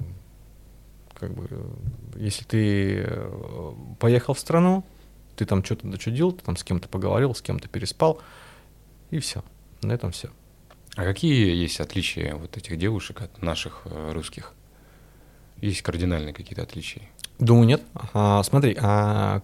как 1.14 1.34
бы, 1.34 1.48
если 2.16 2.44
ты 2.44 3.06
э, 3.08 3.72
поехал 4.00 4.34
в 4.34 4.40
страну, 4.40 4.84
ты 5.36 5.46
там 5.46 5.64
что-то 5.64 5.88
дочудил, 5.88 6.32
ты 6.32 6.44
там 6.44 6.58
с 6.58 6.64
кем-то 6.64 6.90
поговорил, 6.90 7.34
с 7.34 7.42
кем-то 7.42 7.68
переспал, 7.68 8.22
и 9.12 9.20
все. 9.20 9.44
На 9.82 9.94
этом 9.94 10.12
все. 10.12 10.30
А 10.96 11.04
какие 11.04 11.56
есть 11.56 11.80
отличия 11.80 12.36
вот 12.36 12.58
этих 12.58 12.78
девушек 12.78 13.22
от 13.22 13.42
наших 13.42 13.84
э, 13.86 14.12
русских? 14.14 14.54
Есть 15.58 15.82
кардинальные 15.84 16.34
какие-то 16.34 16.64
отличия? 16.64 17.04
Думаю, 17.40 17.66
нет. 17.66 17.82
А, 18.14 18.44
смотри, 18.44 18.76
а 18.82 19.42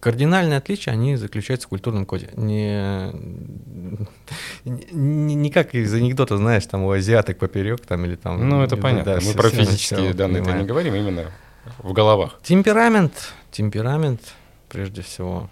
кардинальные 0.00 0.58
отличия, 0.58 0.92
они 0.92 1.16
заключаются 1.16 1.66
в 1.66 1.70
культурном 1.70 2.04
коде. 2.04 2.30
Не, 2.36 3.10
не, 4.64 5.34
не 5.34 5.50
как 5.50 5.74
из 5.74 5.94
анекдота, 5.94 6.36
знаешь, 6.36 6.66
там 6.66 6.82
у 6.82 6.90
азиаток 6.90 7.38
поперек 7.38 7.80
там 7.86 8.04
или 8.04 8.16
там... 8.16 8.48
Ну, 8.48 8.62
это 8.62 8.76
понятно. 8.76 9.14
Мы 9.14 9.20
все- 9.20 9.34
про 9.34 9.48
физические 9.48 10.12
данные-то 10.12 10.52
не 10.52 10.64
говорим, 10.66 10.94
именно 10.94 11.30
в 11.78 11.92
головах. 11.92 12.38
Темперамент, 12.42 13.32
темперамент, 13.50 14.34
прежде 14.68 15.02
всего, 15.02 15.48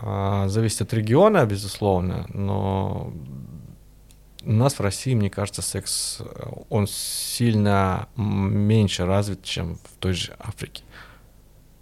а, 0.00 0.48
зависит 0.48 0.80
от 0.82 0.94
региона, 0.94 1.44
безусловно, 1.46 2.26
но 2.32 3.12
у 4.46 4.52
нас 4.52 4.74
в 4.74 4.80
России, 4.80 5.14
мне 5.14 5.30
кажется, 5.30 5.62
секс, 5.62 6.18
э, 6.20 6.24
он 6.68 6.86
сильно 6.86 8.08
меньше 8.16 9.06
развит, 9.06 9.42
чем 9.42 9.76
в 9.76 9.98
той 9.98 10.12
же 10.12 10.34
Африке. 10.38 10.82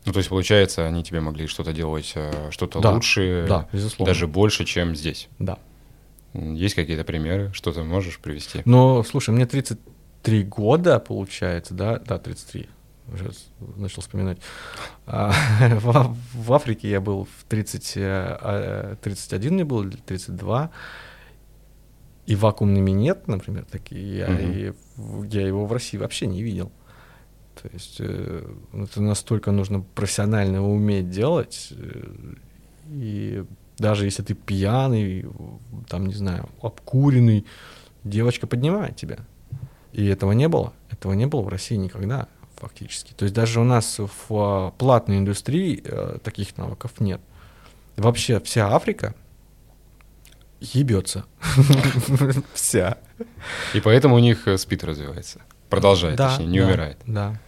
Ну, 0.04 0.12
то 0.12 0.18
есть, 0.18 0.28
получается, 0.28 0.86
они 0.86 1.04
тебе 1.04 1.20
могли 1.20 1.46
что-то 1.46 1.72
делать, 1.72 2.12
э, 2.14 2.50
что-то 2.50 2.80
Да, 2.80 2.92
лучше, 2.92 3.46
да, 3.48 3.68
безусловно. 3.72 4.12
даже 4.12 4.26
больше, 4.26 4.64
чем 4.64 4.96
здесь. 4.96 5.28
Да. 5.38 5.58
Есть 6.34 6.74
какие-то 6.74 7.04
примеры? 7.04 7.50
Что-то 7.52 7.84
можешь 7.84 8.18
привести? 8.18 8.62
Но, 8.64 9.02
слушай, 9.02 9.30
мне 9.30 9.46
33 9.46 10.44
года, 10.44 10.98
получается, 10.98 11.74
да? 11.74 11.98
Да, 11.98 12.18
33. 12.18 12.68
Уже 13.12 13.30
начал 13.76 14.00
вспоминать. 14.02 14.38
А, 15.06 15.32
в, 15.80 16.52
Африке 16.52 16.88
я 16.88 17.00
был 17.00 17.26
в 17.26 17.44
30, 17.48 17.96
э, 17.96 18.00
а, 18.40 18.96
31 19.02 19.54
мне 19.54 19.64
было, 19.64 19.82
или 19.82 19.96
32. 19.96 20.70
И 22.26 22.36
вакуумный 22.36 22.80
минет, 22.80 23.26
например, 23.28 23.64
такие, 23.70 24.16
я, 24.18 24.40
и 24.40 24.72
в- 24.96 25.24
я 25.24 25.46
его 25.46 25.66
в 25.66 25.72
России 25.72 25.98
вообще 25.98 26.26
не 26.26 26.42
видел. 26.42 26.70
То 27.60 27.68
есть 27.72 27.96
э, 28.00 28.54
это 28.72 29.02
настолько 29.02 29.50
нужно 29.52 29.80
профессионально 29.94 30.66
уметь 30.66 31.10
делать. 31.10 31.68
э, 31.72 32.34
И 32.90 33.44
даже 33.78 34.04
если 34.04 34.22
ты 34.22 34.34
пьяный, 34.34 35.26
там, 35.88 36.06
не 36.06 36.14
знаю, 36.14 36.48
обкуренный, 36.60 37.44
девочка 38.04 38.46
поднимает 38.46 38.96
тебя. 38.96 39.18
И 39.92 40.06
этого 40.06 40.32
не 40.32 40.48
было. 40.48 40.72
Этого 40.90 41.12
не 41.14 41.26
было 41.26 41.40
в 41.42 41.48
России 41.48 41.76
никогда, 41.76 42.28
фактически. 42.56 43.12
То 43.14 43.24
есть 43.24 43.34
даже 43.34 43.60
у 43.60 43.64
нас 43.64 43.98
в 43.98 44.74
платной 44.78 45.18
индустрии 45.18 45.82
э, 45.84 46.18
таких 46.22 46.56
навыков 46.56 46.92
нет. 47.00 47.20
Вообще 47.96 48.40
вся 48.40 48.74
Африка 48.74 49.14
ебется. 50.62 51.24
Вся. 52.54 52.98
И 53.74 53.80
поэтому 53.80 54.16
у 54.16 54.18
них 54.18 54.46
э, 54.48 54.56
спид 54.58 54.84
развивается. 54.84 55.40
Продолжает, 55.68 56.16
Да, 56.16 56.30
точнее, 56.30 56.46
не 56.46 56.60
да, 56.60 56.66
умирает. 56.66 56.98
Да. 57.06 57.38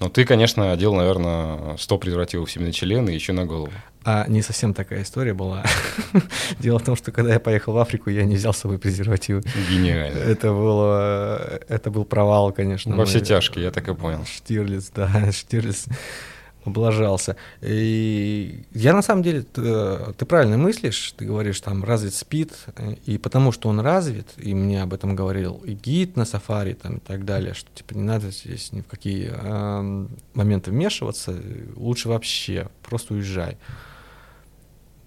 Но 0.00 0.08
ты, 0.08 0.24
конечно, 0.24 0.72
одел, 0.72 0.94
наверное, 0.94 1.76
100 1.76 1.98
презервативов 1.98 2.50
себе 2.50 2.66
на 2.66 2.72
член 2.72 3.08
и 3.08 3.14
еще 3.14 3.32
на 3.32 3.46
голову. 3.46 3.70
А 4.04 4.26
не 4.26 4.42
совсем 4.42 4.74
такая 4.74 5.02
история 5.02 5.32
была. 5.32 5.62
Дело 6.58 6.80
в 6.80 6.84
том, 6.84 6.96
что 6.96 7.12
когда 7.12 7.34
я 7.34 7.40
поехал 7.40 7.74
в 7.74 7.78
Африку, 7.78 8.10
я 8.10 8.24
не 8.24 8.34
взял 8.34 8.52
с 8.52 8.58
собой 8.58 8.78
презервативы. 8.78 9.42
Гениально. 9.70 10.18
Это 10.18 10.48
было, 10.48 11.60
это 11.68 11.90
был 11.92 12.04
провал, 12.04 12.52
конечно. 12.52 12.96
Во 12.96 13.04
все 13.04 13.20
тяжкие, 13.20 13.64
я 13.66 13.70
так 13.70 13.86
и 13.88 13.94
понял. 13.94 14.24
Штирлиц, 14.24 14.90
да, 14.92 15.30
Штирлиц 15.32 15.86
облажался. 16.64 17.36
И 17.60 18.64
я 18.72 18.92
на 18.92 19.02
самом 19.02 19.22
деле, 19.22 19.42
т- 19.42 20.12
ты 20.16 20.26
правильно 20.26 20.56
мыслишь, 20.56 21.12
ты 21.16 21.24
говоришь, 21.24 21.60
там 21.60 21.84
развит 21.84 22.14
спид, 22.14 22.52
э, 22.76 22.94
и 23.06 23.18
потому 23.18 23.52
что 23.52 23.68
он 23.68 23.80
развит, 23.80 24.28
и 24.36 24.54
мне 24.54 24.82
об 24.82 24.94
этом 24.94 25.16
говорил 25.16 25.62
и 25.64 25.72
гид 25.72 26.16
на 26.16 26.24
сафари 26.24 26.74
там, 26.74 26.96
и 26.96 27.00
так 27.00 27.24
далее, 27.24 27.54
что 27.54 27.68
типа 27.74 27.94
не 27.94 28.02
надо 28.02 28.30
здесь 28.30 28.72
ни 28.72 28.80
в 28.80 28.86
какие 28.86 29.30
эм, 29.32 30.10
моменты 30.34 30.70
вмешиваться, 30.70 31.32
э, 31.32 31.66
лучше 31.76 32.08
вообще 32.08 32.68
просто 32.82 33.14
уезжай. 33.14 33.58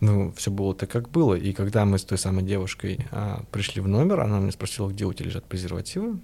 Ну, 0.02 0.34
все 0.34 0.52
было 0.52 0.76
так, 0.76 0.90
как 0.92 1.10
было. 1.10 1.36
И 1.36 1.54
когда 1.54 1.86
мы 1.86 1.98
с 1.98 2.04
той 2.04 2.18
самой 2.18 2.44
девушкой 2.44 3.00
а, 3.12 3.44
пришли 3.52 3.82
в 3.82 3.88
номер, 3.88 4.20
она 4.20 4.40
меня 4.40 4.52
спросила, 4.52 4.90
где 4.90 5.06
у 5.06 5.14
тебя 5.14 5.28
лежат 5.28 5.46
презервативы. 5.46 6.20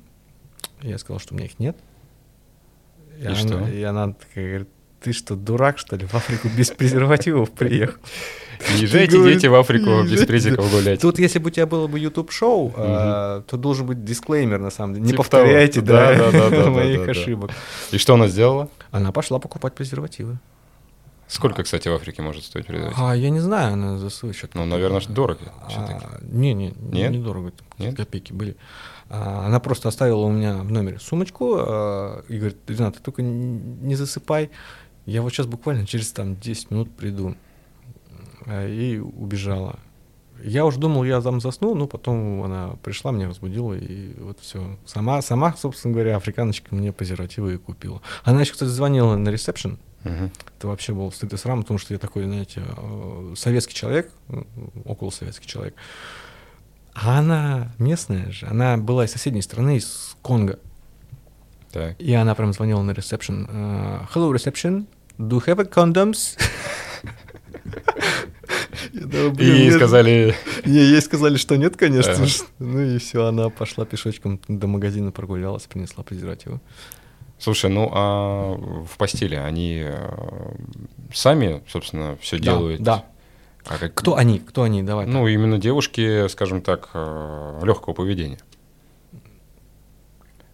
Я 0.82 0.98
сказал, 0.98 1.20
что 1.20 1.34
у 1.34 1.38
меня 1.38 1.48
их 1.48 1.58
нет. 1.58 1.78
И 3.18 3.26
она, 3.26 3.36
что? 3.36 3.68
И 3.68 3.82
она 3.82 4.14
такая 4.14 4.48
говорит, 4.48 4.70
ты 5.02 5.14
что, 5.14 5.36
дурак, 5.36 5.80
что 5.80 5.96
ли, 5.96 6.06
в 6.06 6.14
Африку 6.14 6.48
без 6.56 6.70
презервативов 6.70 7.50
приехал? 7.52 8.00
Не 8.76 8.82
езжайте, 8.82 9.22
дети, 9.24 9.48
в 9.48 9.56
Африку 9.56 9.90
не 10.04 10.12
без 10.14 10.26
презиков 10.26 10.70
гулять. 10.72 11.02
Тут, 11.02 11.18
если 11.18 11.40
бы 11.40 11.48
у 11.48 11.50
тебя 11.50 11.66
было 11.66 11.88
бы 11.88 12.00
YouTube-шоу, 12.00 12.74
а, 12.78 13.42
то 13.42 13.58
должен 13.58 13.88
быть 13.88 14.06
дисклеймер, 14.06 14.60
на 14.60 14.70
самом 14.70 14.94
деле. 14.94 15.06
Не 15.06 15.12
Типа 15.12 15.24
повторяйте, 15.24 15.82
да, 15.82 16.70
моих 16.70 17.08
ошибок. 17.08 17.52
И 17.92 17.98
что 17.98 18.14
она 18.14 18.28
сделала? 18.28 18.70
Она 18.92 19.12
пошла 19.12 19.40
покупать 19.40 19.74
презервативы. 19.74 20.38
Сколько, 21.28 21.64
кстати, 21.64 21.88
в 21.88 21.94
Африке 21.94 22.22
может 22.22 22.44
стоить 22.44 22.68
презерватив? 22.68 23.00
А, 23.00 23.16
я 23.16 23.30
не 23.30 23.40
знаю, 23.40 23.74
она 23.74 23.98
за 23.98 24.10
свой 24.10 24.34
счет. 24.34 24.54
Ну, 24.54 24.66
наверное, 24.66 25.00
ж 25.00 25.08
дорого. 25.08 25.54
А, 25.64 26.20
Не, 26.22 26.54
не, 26.54 26.74
Нет? 26.92 27.12
недорого. 27.12 27.54
Нет? 27.80 27.96
Копейки 27.96 28.34
были. 28.34 28.58
А, 29.10 29.46
Она 29.48 29.60
просто 29.60 29.88
оставила 29.88 30.26
у 30.26 30.32
меня 30.32 30.58
в 30.58 30.72
номере 30.72 31.00
сумочку 31.00 31.54
и 31.56 32.38
говорит, 32.38 32.58
Ренат, 32.68 32.98
ты 32.98 33.02
только 33.02 33.24
не 33.24 33.96
засыпай. 33.96 34.52
Я 35.12 35.22
вот 35.22 35.32
сейчас 35.34 35.46
буквально 35.48 35.86
через 35.86 36.12
там 36.14 36.36
10 36.40 36.72
минут 36.72 36.90
приду. 36.96 37.36
А, 38.46 38.66
И 38.68 38.98
убежала. 38.98 39.78
Я 40.44 40.66
уже 40.66 40.80
думал, 40.80 41.04
я 41.04 41.22
там 41.22 41.40
засну, 41.42 41.76
но 41.76 41.86
потом 41.86 42.42
она 42.44 42.70
пришла, 42.82 43.12
меня 43.12 43.28
разбудила, 43.28 43.74
и 43.74 44.20
вот 44.20 44.40
все. 44.40 44.78
Сама, 44.86 45.22
сама, 45.22 45.54
собственно 45.54 45.94
говоря, 45.94 46.16
африканочка 46.16 46.74
мне 46.74 46.92
презервативы 46.92 47.54
и 47.54 47.58
купила. 47.58 48.02
Она 48.24 48.42
еще, 48.42 48.54
кстати, 48.54 48.70
звонила 48.70 49.16
на 49.18 49.30
ресепшн, 49.30 49.78
Мгм. 50.04 50.32
это 50.58 50.68
вообще 50.68 50.94
был 50.94 51.12
стыд 51.12 51.32
и 51.34 51.38
срам, 51.38 51.62
потому 51.62 51.78
что 51.78 51.94
я 51.94 52.00
такой, 52.00 52.24
знаете, 52.24 52.64
э, 52.76 53.34
советский 53.38 53.76
человек, 53.76 54.12
м, 54.30 54.48
около 54.86 55.12
советский 55.12 55.46
человек. 55.48 55.76
А 56.96 57.20
она 57.20 57.72
местная 57.78 58.32
же, 58.32 58.48
она 58.48 58.78
была 58.78 59.06
из 59.06 59.12
соседней 59.12 59.44
страны, 59.44 59.78
из 59.78 60.16
Конго. 60.24 60.58
Так. 61.72 62.02
И 62.02 62.12
она 62.16 62.34
прям 62.34 62.52
звонила 62.52 62.82
на 62.82 62.92
ресепшн. 62.92 63.46
э, 63.48 64.00
Hello, 64.16 64.32
reception. 64.34 64.88
Do 65.22 65.38
you 65.38 65.46
have 65.46 65.60
a 65.60 65.66
condoms? 65.66 66.36
И 68.94 69.44
ей 69.46 69.66
нет. 69.68 69.76
сказали, 69.76 70.36
Не, 70.66 70.80
ей 70.80 71.02
сказали, 71.02 71.38
что 71.38 71.56
нет, 71.56 71.78
конечно. 71.78 72.14
Ага. 72.14 72.26
Ну 72.60 72.80
и 72.82 72.98
все, 72.98 73.26
она 73.26 73.50
пошла 73.50 73.86
пешочком 73.86 74.40
до 74.48 74.68
магазина, 74.68 75.12
прогулялась, 75.12 75.64
принесла 75.64 76.04
презервативы. 76.04 76.60
слушай, 77.40 77.70
ну 77.70 77.90
а 77.94 78.54
в 78.86 78.98
постели 78.98 79.36
они 79.36 79.82
э, 79.86 80.54
сами, 81.14 81.62
собственно, 81.68 82.18
все 82.22 82.38
Да, 82.38 82.44
делают? 82.44 82.82
да. 82.82 83.06
А 83.66 83.78
как- 83.78 83.94
Кто 83.94 84.16
они? 84.16 84.40
Кто 84.40 84.64
они? 84.64 84.82
Давай. 84.84 85.06
Ну, 85.06 85.28
именно 85.28 85.58
девушки, 85.60 86.28
скажем 86.30 86.62
так, 86.62 86.90
легкого 86.94 87.94
поведения. 87.94 88.40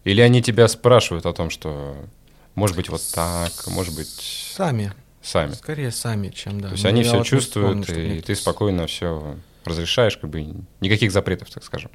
Или 0.04 0.22
они 0.22 0.42
тебя 0.42 0.68
спрашивают 0.68 1.26
о 1.26 1.34
том, 1.34 1.50
что 1.50 1.96
может 2.58 2.76
быть 2.76 2.90
вот 2.90 3.04
так, 3.14 3.52
может 3.68 3.96
быть 3.96 4.10
Сами. 4.56 4.92
сами. 5.22 5.52
Скорее 5.52 5.92
сами, 5.92 6.30
чем 6.30 6.60
да. 6.60 6.70
То 6.70 6.74
есть 6.74 6.84
Ну, 6.84 6.90
они 6.90 7.04
все 7.04 7.18
вот 7.20 7.28
чувствуют, 7.28 7.86
вспомню, 7.86 8.04
и 8.04 8.12
мне 8.14 8.22
ты 8.22 8.36
спокойно 8.36 8.88
все 8.88 9.36
разрешаешь, 9.64 10.18
как 10.18 10.32
бы 10.32 10.44
никаких 10.82 11.12
запретов, 11.12 11.52
так 11.52 11.64
скажем. 11.64 11.92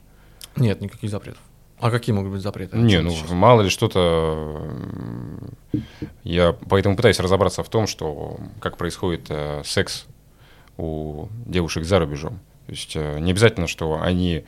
Нет, 0.55 0.81
никаких 0.81 1.11
запретов. 1.11 1.43
А 1.81 1.91
какие 1.91 2.15
могут 2.15 2.31
быть 2.31 2.43
запреты? 2.43 2.77
Не, 2.77 3.01
ну 3.01 3.11
сейчас? 3.11 3.31
мало 3.31 3.63
ли 3.63 3.71
что-то. 3.71 4.73
Я 6.23 6.53
поэтому 6.69 6.95
пытаюсь 6.95 7.19
разобраться 7.19 7.65
в 7.65 7.69
том, 7.69 7.89
что 7.89 8.39
как 8.61 8.77
происходит 8.77 9.27
э, 9.31 9.63
секс 9.65 10.07
у 10.77 11.27
девушек 11.45 11.85
за 11.85 11.99
рубежом. 11.99 12.39
То 12.67 12.73
есть 12.73 12.93
э, 12.95 13.19
не 13.19 13.33
обязательно, 13.33 13.67
что 13.67 14.01
они 14.01 14.45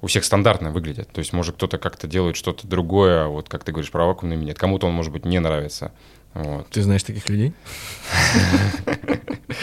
у 0.00 0.06
всех 0.06 0.24
стандартно 0.24 0.70
выглядят. 0.70 1.10
То 1.12 1.18
есть, 1.20 1.32
может, 1.32 1.56
кто-то 1.56 1.78
как-то 1.78 2.06
делает 2.06 2.36
что-то 2.36 2.66
другое, 2.66 3.24
а 3.24 3.28
вот 3.28 3.48
как 3.48 3.64
ты 3.64 3.72
говоришь 3.72 3.90
про 3.90 4.06
вакуумный 4.06 4.36
минет. 4.36 4.58
Кому-то 4.58 4.86
он, 4.86 4.92
может 4.92 5.12
быть, 5.12 5.24
не 5.24 5.38
нравится. 5.38 5.92
Вот. 6.34 6.68
Ты 6.68 6.82
знаешь 6.82 7.02
таких 7.02 7.28
людей? 7.30 7.54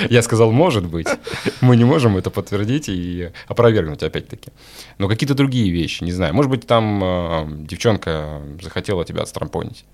Я 0.09 0.23
сказал, 0.23 0.51
может 0.51 0.85
быть. 0.85 1.07
Мы 1.61 1.75
не 1.75 1.85
можем 1.85 2.17
это 2.17 2.31
подтвердить 2.31 2.89
и 2.89 3.31
опровергнуть, 3.47 4.01
опять-таки. 4.01 4.51
Но 4.97 5.07
какие-то 5.07 5.35
другие 5.35 5.71
вещи, 5.71 6.03
не 6.03 6.11
знаю. 6.11 6.33
Может 6.33 6.49
быть, 6.49 6.65
там 6.65 7.03
э, 7.03 7.45
девчонка 7.67 8.41
захотела 8.59 9.05
тебя 9.05 9.21
отстрампонить. 9.21 9.85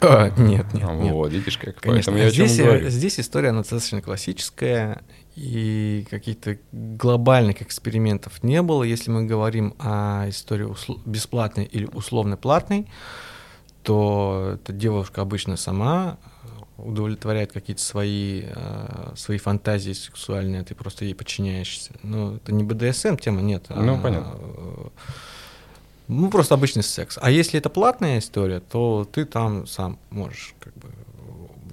А, 0.00 0.30
нет, 0.36 0.66
нет, 0.74 0.90
нет. 0.90 1.12
Вот, 1.12 1.32
видишь 1.32 1.58
как. 1.58 1.76
Конечно, 1.76 2.12
Поэтому 2.12 2.18
я 2.18 2.26
о 2.26 2.30
чем 2.30 2.46
здесь, 2.46 2.58
э, 2.58 2.64
говорю. 2.64 2.88
здесь 2.90 3.20
история 3.20 3.50
она 3.50 3.60
достаточно 3.60 4.02
классическая, 4.02 5.02
и 5.36 6.06
каких-то 6.10 6.58
глобальных 6.72 7.60
экспериментов 7.60 8.42
не 8.42 8.62
было. 8.62 8.82
Если 8.82 9.10
мы 9.10 9.24
говорим 9.26 9.74
о 9.78 10.28
истории 10.28 10.66
бесплатной 11.04 11.64
или 11.64 11.86
условно 11.92 12.36
платной, 12.38 12.88
то 13.82 14.52
эта 14.54 14.72
девушка 14.72 15.20
обычно 15.20 15.56
сама 15.56 16.16
удовлетворяет 16.78 17.52
какие-то 17.52 17.82
свои, 17.82 18.44
э, 18.44 19.12
свои 19.14 19.38
фантазии 19.38 19.92
сексуальные, 19.92 20.62
а 20.62 20.64
ты 20.64 20.74
просто 20.74 21.04
ей 21.04 21.14
подчиняешься. 21.14 21.92
Ну, 22.02 22.36
это 22.36 22.52
не 22.52 22.64
БДСМ 22.64 23.16
тема, 23.16 23.40
нет. 23.40 23.66
Ну, 23.68 23.96
а, 23.96 23.98
понятно. 23.98 24.34
э, 24.38 24.88
Ну, 26.08 26.30
просто 26.30 26.54
обычный 26.54 26.82
секс. 26.82 27.18
А 27.20 27.30
если 27.30 27.58
это 27.58 27.68
платная 27.68 28.18
история, 28.18 28.60
то 28.60 29.06
ты 29.10 29.24
там 29.24 29.66
сам 29.66 29.98
можешь 30.10 30.54
как 30.60 30.74
бы 30.74 30.88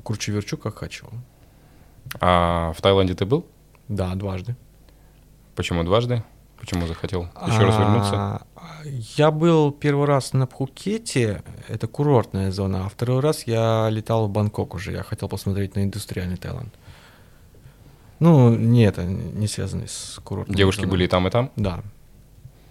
кручу-верчу, 0.04 0.58
как 0.58 0.76
хочу. 0.80 1.08
А 2.19 2.73
в 2.76 2.82
Таиланде 2.82 3.13
ты 3.13 3.26
был? 3.26 3.45
Да, 3.88 4.13
дважды. 4.15 4.56
Почему 5.56 5.84
дважды? 5.84 6.24
Почему 6.60 6.88
захотел 6.88 7.24
еще 7.48 7.60
раз 7.65 7.78
вернуться? 7.78 8.15
А, 8.15 8.41
Я 8.86 9.32
был 9.32 9.72
первый 9.72 10.08
раз 10.08 10.32
на 10.34 10.48
Пхукете, 10.48 11.43
это 11.67 11.88
курортная 11.88 12.52
зона, 12.52 12.86
а 12.86 12.89
второй 12.89 13.19
раз 13.19 13.46
я 13.48 13.89
летал 13.89 14.28
в 14.28 14.32
Бангкок 14.32 14.74
уже, 14.74 14.93
я 14.93 15.04
хотел 15.04 15.28
посмотреть 15.28 15.76
на 15.76 15.84
индустриальный 15.84 16.38
Таиланд. 16.38 16.74
Ну, 18.19 18.56
не 18.56 18.84
это, 18.86 19.04
не 19.04 19.48
связанный 19.48 19.88
с 19.89 20.19
курортом. 20.24 20.56
Девушки 20.56 20.86
были 20.86 21.04
и 21.04 21.08
там, 21.08 21.28
и 21.28 21.32
там? 21.32 21.52
Да. 21.58 21.82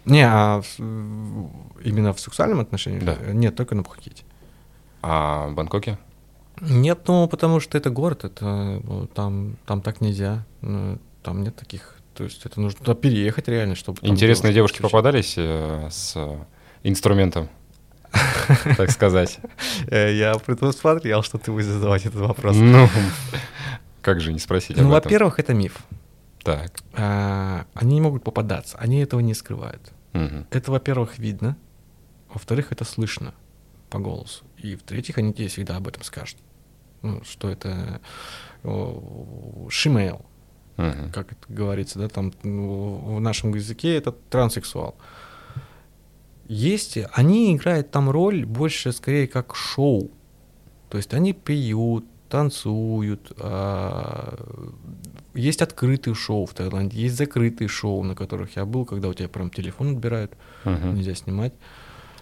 Не, 0.07 0.23
а 0.27 0.63
в- 0.63 1.51
именно 1.85 2.13
в 2.15 2.21
сексуальном 2.21 2.61
отношении? 2.61 3.01
Да. 3.01 3.17
Нет, 3.33 3.55
только 3.55 3.75
на 3.75 3.83
Пхукете. 3.83 4.25
А 5.03 5.49
в 5.49 5.55
Бангкоке? 5.55 5.99
Нет, 6.61 7.01
ну, 7.09 7.27
потому 7.29 7.61
что 7.61 7.77
это 7.79 7.91
город, 7.91 8.25
это 8.25 8.45
ну, 8.85 9.07
там, 9.09 9.57
там 9.67 9.81
так 9.81 10.01
нельзя, 10.01 10.45
ну, 10.61 10.99
там 11.23 11.43
нет 11.43 11.57
таких, 11.57 11.97
то 12.15 12.25
есть 12.25 12.45
это 12.47 12.61
нужно 12.61 12.79
туда 12.79 12.95
переехать 12.95 13.49
реально, 13.49 13.75
чтобы... 13.75 13.99
Интересные 14.03 14.53
девушки 14.53 14.75
встречать. 14.77 14.93
попадались 14.93 15.35
э, 15.37 15.89
с 15.91 16.13
э, 16.17 16.39
инструментом, 16.83 17.49
так 18.77 18.91
сказать. 18.91 19.39
Э, 19.89 20.15
Я 20.15 20.35
предусмотрел, 20.35 21.23
что 21.23 21.39
ты 21.39 21.51
будешь 21.51 21.67
задавать 21.67 22.07
этот 22.07 22.21
вопрос. 22.21 22.57
Ну, 22.57 22.89
как 24.03 24.21
же 24.21 24.33
не 24.33 24.39
спросить 24.39 24.77
Ну, 24.77 24.85
об 24.85 24.93
этом? 24.93 25.03
во-первых, 25.03 25.39
это 25.41 25.55
миф. 25.55 25.79
Так. 26.45 26.73
А, 26.95 27.65
Они 27.75 27.95
не 27.95 28.01
могут 28.01 28.25
попадаться, 28.25 28.77
они 28.79 29.01
этого 29.01 29.21
не 29.21 29.35
скрывают. 29.35 29.93
Это, 30.51 30.71
во-первых, 30.71 31.19
видно. 31.19 31.57
Во-вторых, 32.33 32.73
это 32.73 32.85
слышно 32.85 33.33
по 33.93 33.99
голосу. 33.99 34.45
И 34.57 34.75
в-третьих, 34.75 35.19
они 35.19 35.33
тебе 35.35 35.49
всегда 35.49 35.77
об 35.77 35.87
этом 35.87 36.03
скажут. 36.03 36.39
Ну, 37.03 37.23
что 37.25 37.49
это 37.51 38.01
шимейл, 39.69 40.23
Мгм. 40.77 41.11
как 41.13 41.33
это 41.33 41.53
говорится, 41.53 41.99
да, 41.99 42.09
там 42.09 42.33
ну, 42.43 43.17
в 43.17 43.21
нашем 43.21 43.55
языке 43.55 43.95
это 43.97 44.13
транссексуал. 44.31 44.95
Есть, 46.49 46.99
они 47.13 47.55
играют 47.55 47.91
там 47.91 48.09
роль 48.11 48.45
больше 48.45 48.93
скорее 48.93 49.27
как 49.29 49.55
шоу. 49.55 50.11
То 50.91 50.97
есть 50.99 51.13
они 51.15 51.33
пьют, 51.33 52.05
танцуют. 52.29 53.33
а, 53.39 54.39
Есть 55.35 55.63
открытые 55.63 56.15
шоу 56.15 56.45
в 56.47 56.53
Таиланде, 56.55 56.99
есть 57.01 57.17
закрытые 57.17 57.69
шоу, 57.69 58.03
на 58.05 58.15
которых 58.15 58.57
я 58.57 58.65
был, 58.67 58.85
когда 58.85 59.09
у 59.09 59.15
тебя 59.15 59.29
прям 59.29 59.51
телефон 59.51 59.93
отбирают, 59.93 60.33
Мгм. 60.65 60.95
нельзя 60.95 61.15
снимать. 61.15 61.53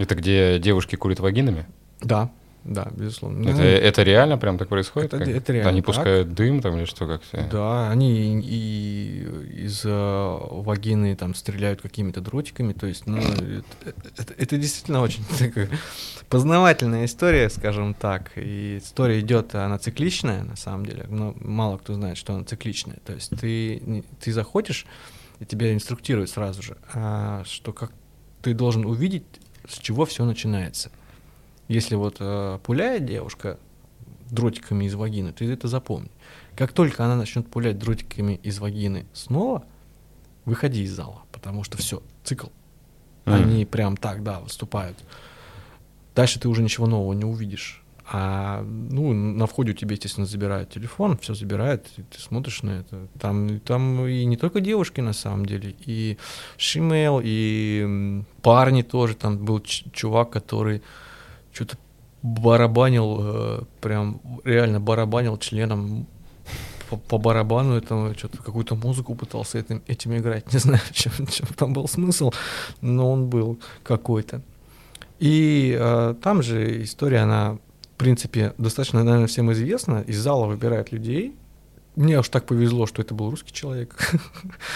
Это 0.00 0.14
где 0.14 0.58
девушки 0.58 0.96
курят 0.96 1.20
вагинами? 1.20 1.66
Да, 2.00 2.30
да, 2.64 2.88
безусловно. 2.96 3.46
Это, 3.48 3.58
Ну, 3.58 3.62
это 3.64 4.02
реально 4.02 4.38
прям 4.38 4.56
так 4.56 4.68
происходит? 4.68 5.12
это- 5.12 5.24
Как? 5.24 5.28
это 5.34 5.52
реально 5.52 5.70
Они 5.70 5.80
так. 5.82 5.86
пускают 5.86 6.32
дым 6.32 6.62
там 6.62 6.78
или 6.78 6.86
что 6.86 7.06
как? 7.06 7.20
Да, 7.50 7.90
они 7.90 8.40
и 8.42 9.26
из 9.64 9.82
э, 9.84 10.38
вагины 10.50 11.14
там 11.16 11.34
стреляют 11.34 11.82
какими-то 11.82 12.22
дротиками, 12.22 12.72
то 12.72 12.86
есть, 12.86 13.06
ну, 13.06 13.18
это, 13.18 13.94
это- 14.16 14.34
это 14.38 14.56
действительно 14.56 15.02
очень 15.02 15.22
такая 15.38 15.68
познавательная 16.30 17.04
история, 17.04 17.50
скажем 17.50 17.92
так. 17.92 18.32
И 18.36 18.78
история 18.82 19.20
идет, 19.20 19.54
она 19.54 19.78
цикличная, 19.78 20.42
на 20.44 20.56
самом 20.56 20.86
деле, 20.86 21.04
но 21.10 21.34
мало 21.40 21.76
кто 21.76 21.92
знает, 21.92 22.16
что 22.16 22.34
она 22.34 22.44
цикличная. 22.44 22.98
То 23.04 23.12
есть 23.12 23.30
ты, 23.38 24.02
ты 24.18 24.32
заходишь, 24.32 24.86
и 25.40 25.44
тебя 25.44 25.74
инструктируют 25.74 26.30
сразу 26.30 26.62
же, 26.62 26.76
а, 26.94 27.42
что 27.44 27.72
как 27.74 27.92
ты 28.42 28.54
должен 28.54 28.84
увидеть, 28.86 29.24
с 29.68 29.78
чего 29.78 30.04
все 30.04 30.24
начинается. 30.24 30.90
Если 31.68 31.94
вот 31.94 32.16
э, 32.20 32.58
пуляет 32.62 33.06
девушка 33.06 33.58
дротиками 34.30 34.84
из 34.84 34.94
вагины, 34.94 35.32
ты 35.32 35.50
это 35.50 35.68
запомни. 35.68 36.10
Как 36.56 36.72
только 36.72 37.04
она 37.04 37.16
начнет 37.16 37.48
пулять 37.48 37.78
дротиками 37.78 38.40
из 38.42 38.58
вагины 38.58 39.06
снова, 39.12 39.64
выходи 40.44 40.82
из 40.82 40.92
зала, 40.92 41.22
потому 41.32 41.64
что 41.64 41.78
все, 41.78 42.02
цикл. 42.24 42.48
Мгм. 43.24 43.34
Они 43.34 43.64
прям 43.64 43.96
так, 43.96 44.22
да, 44.22 44.40
выступают. 44.40 44.98
Дальше 46.14 46.40
ты 46.40 46.48
уже 46.48 46.62
ничего 46.62 46.86
нового 46.86 47.12
не 47.12 47.24
увидишь. 47.24 47.82
А 48.12 48.62
ну, 48.62 49.12
на 49.12 49.46
входе 49.46 49.70
у 49.70 49.74
тебя, 49.74 49.92
естественно, 49.92 50.26
забирают 50.26 50.70
телефон, 50.70 51.16
все 51.18 51.34
забирают, 51.34 51.86
и 51.96 52.02
ты 52.02 52.20
смотришь 52.20 52.64
на 52.64 52.80
это. 52.80 53.06
Там, 53.20 53.60
там 53.60 54.04
и 54.04 54.24
не 54.24 54.36
только 54.36 54.60
девушки, 54.60 55.00
на 55.00 55.12
самом 55.12 55.46
деле, 55.46 55.76
и 55.86 56.18
шимейл, 56.56 57.20
и 57.22 58.24
парни 58.42 58.82
тоже. 58.82 59.14
Там 59.14 59.38
был 59.38 59.60
чувак, 59.60 60.30
который 60.30 60.82
что-то 61.52 61.76
барабанил, 62.22 63.18
э, 63.20 63.62
прям 63.80 64.20
реально 64.44 64.80
барабанил 64.80 65.38
членом 65.38 66.08
по, 67.08 67.18
барабану 67.18 67.74
этому, 67.74 68.12
что-то 68.14 68.38
какую-то 68.38 68.74
музыку 68.74 69.14
пытался 69.14 69.58
этим, 69.58 69.82
этим 69.86 70.16
играть. 70.16 70.44
Не 70.52 70.58
знаю, 70.58 70.80
чем, 70.92 71.12
чем 71.28 71.46
там 71.56 71.72
был 71.72 71.86
смысл, 71.86 72.32
но 72.80 73.12
он 73.12 73.28
был 73.28 73.60
какой-то. 73.84 74.42
И 75.20 75.76
э, 75.78 76.14
там 76.20 76.42
же 76.42 76.82
история, 76.82 77.20
она, 77.20 77.58
принципе, 78.00 78.54
достаточно, 78.56 79.04
наверное, 79.04 79.26
всем 79.26 79.52
известна. 79.52 80.02
Из 80.06 80.18
зала 80.18 80.46
выбирают 80.46 80.90
людей. 80.90 81.36
Мне 81.96 82.18
уж 82.18 82.28
так 82.30 82.46
повезло, 82.46 82.86
что 82.86 83.02
это 83.02 83.14
был 83.14 83.30
русский 83.30 83.52
человек. 83.52 83.96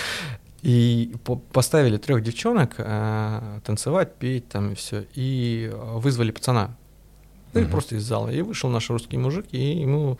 И 0.63 1.15
по- 1.25 1.37
поставили 1.37 1.97
трех 1.97 2.23
девчонок 2.23 2.75
э, 2.79 3.61
танцевать, 3.65 4.15
петь 4.17 4.49
там 4.49 4.73
и 4.73 4.75
все. 4.75 5.07
И 5.15 5.71
э, 5.73 5.99
вызвали 5.99 6.31
пацана. 6.31 6.77
Ну, 7.55 7.61
и 7.61 7.65
просто 7.67 7.97
из 7.97 8.03
зала. 8.03 8.29
И 8.29 8.43
вышел 8.43 8.69
наш 8.71 8.91
русский 8.91 9.17
мужик, 9.17 9.47
и 9.53 9.81
ему 9.81 10.19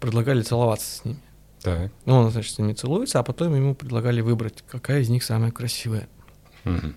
предлагали 0.00 0.42
целоваться 0.42 0.86
с 0.86 1.04
ними. 1.04 1.20
Так. 1.62 1.90
Ну, 2.06 2.16
он, 2.16 2.30
значит, 2.30 2.54
с 2.54 2.58
ними 2.58 2.72
целуется, 2.72 3.18
а 3.18 3.22
потом 3.22 3.54
ему 3.54 3.74
предлагали 3.74 4.20
выбрать, 4.20 4.64
какая 4.70 5.00
из 5.00 5.08
них 5.08 5.22
самая 5.22 5.50
красивая. 5.50 6.08
Мгм. 6.64 6.94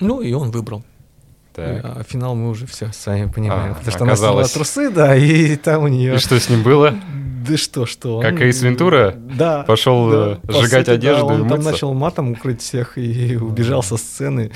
Ну, 0.00 0.20
и 0.20 0.32
он 0.32 0.50
выбрал. 0.50 0.84
Так. 1.82 1.96
А 1.98 2.02
финал 2.04 2.34
мы 2.34 2.48
уже 2.50 2.66
все 2.66 2.90
сами 2.92 3.30
понимаем. 3.30 3.72
А, 3.72 3.74
потому 3.74 3.90
что 3.92 4.04
она 4.04 4.16
сняла 4.16 4.30
оказалось. 4.40 4.52
трусы, 4.52 4.90
да, 4.90 5.16
и 5.16 5.56
там 5.56 5.84
у 5.84 5.88
нее... 5.88 6.14
И 6.14 6.18
что 6.18 6.38
с 6.38 6.48
ним 6.48 6.62
было? 6.62 6.94
Да 7.46 7.56
что, 7.56 7.86
что? 7.86 8.16
он- 8.18 8.22
Как 8.22 8.40
Эйс 8.40 8.60
Вентура? 8.62 9.14
Да. 9.16 9.62
Пошел, 9.62 10.10
да. 10.10 10.38
э, 10.42 10.46
По 10.46 10.52
сжигать 10.52 10.86
сути, 10.86 10.90
одежду 10.96 11.26
да, 11.26 11.34
и 11.34 11.36
он 11.36 11.48
там 11.48 11.56
мыться? 11.58 11.70
начал 11.72 11.94
матом 11.94 12.32
укрыть 12.32 12.60
всех 12.60 12.98
и 12.98 13.36
убежал 13.36 13.82
со 13.82 13.96
сцены. 13.96 14.50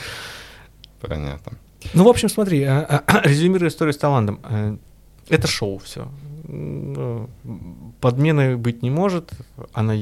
Понятно. 1.00 1.52
Ну, 1.94 2.04
в 2.04 2.08
общем, 2.08 2.28
смотри, 2.28 2.62
а, 2.64 3.02
а, 3.06 3.20
резюмируя 3.24 3.68
историю 3.70 3.92
с 3.94 3.98
Таландом. 3.98 4.40
э, 4.48 4.76
Это 5.28 5.46
шоу 5.46 5.78
все. 5.78 6.08
Подмены 8.00 8.56
быть 8.56 8.82
не 8.82 8.90
может. 8.90 9.30
Она 9.72 9.94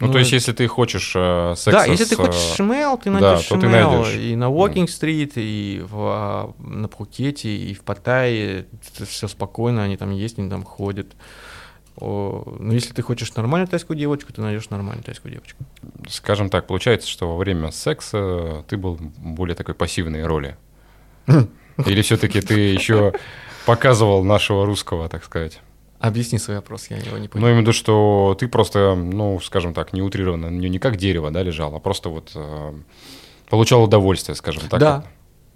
и... 0.00 0.04
Ну, 0.04 0.12
то 0.12 0.18
есть, 0.18 0.32
если 0.32 0.52
ты 0.52 0.66
хочешь 0.66 1.12
э, 1.14 1.54
секса 1.56 1.70
Да, 1.70 1.84
если 1.84 2.04
ты 2.04 2.14
с, 2.14 2.18
хочешь 2.18 2.50
э, 2.52 2.56
шмел, 2.56 2.98
ты 2.98 3.10
да, 3.12 3.20
найдешь 3.20 3.46
ты 3.46 3.60
шмел. 3.60 3.70
найдешь. 3.70 4.16
И 4.16 4.34
на 4.34 4.50
Уокинг-стрит, 4.50 5.32
и 5.36 5.84
в, 5.88 5.96
а, 5.96 6.52
на 6.58 6.88
Пхукете, 6.88 7.48
и 7.56 7.74
в 7.74 7.82
Паттайе. 7.82 8.66
Все 9.06 9.28
спокойно, 9.28 9.84
они 9.84 9.96
там 9.96 10.10
есть, 10.10 10.38
они 10.38 10.50
там 10.50 10.64
ходят. 10.64 11.14
О, 11.96 12.56
Но 12.58 12.74
если 12.74 12.92
ты 12.92 13.02
хочешь 13.02 13.32
нормальную 13.36 13.68
тайскую 13.68 13.96
девочку, 13.96 14.32
ты 14.32 14.40
найдешь 14.40 14.68
нормальную 14.68 15.04
тайскую 15.04 15.32
девочку. 15.32 15.64
скажем 16.08 16.50
так, 16.50 16.66
получается, 16.66 17.08
что 17.08 17.28
во 17.30 17.36
время 17.36 17.70
секса 17.70 18.64
ты 18.68 18.76
был 18.76 18.98
более 19.18 19.54
такой 19.54 19.74
пассивной 19.74 20.26
роли. 20.26 20.56
Или 21.28 22.02
все-таки 22.02 22.40
ты 22.40 22.54
еще 22.58 23.12
показывал 23.64 24.24
нашего 24.24 24.66
русского, 24.66 25.08
так 25.08 25.24
сказать? 25.24 25.60
Объясни 26.04 26.38
свой 26.38 26.56
вопрос, 26.56 26.88
я 26.90 26.98
его 26.98 27.16
не 27.16 27.22
Ну, 27.24 27.28
понял. 27.30 27.46
имею 27.46 27.56
в 27.58 27.60
виду, 27.62 27.72
что 27.72 28.36
ты 28.38 28.46
просто, 28.46 28.94
ну, 28.94 29.40
скажем 29.40 29.72
так, 29.72 29.94
не 29.94 30.02
утрированно, 30.02 30.48
не, 30.50 30.78
как 30.78 30.96
дерево, 30.96 31.30
да, 31.30 31.42
лежал, 31.42 31.74
а 31.74 31.78
просто 31.80 32.10
вот 32.10 32.32
э, 32.34 32.74
получал 33.48 33.82
удовольствие, 33.84 34.34
скажем 34.36 34.68
так. 34.68 34.80
Да. 34.80 35.04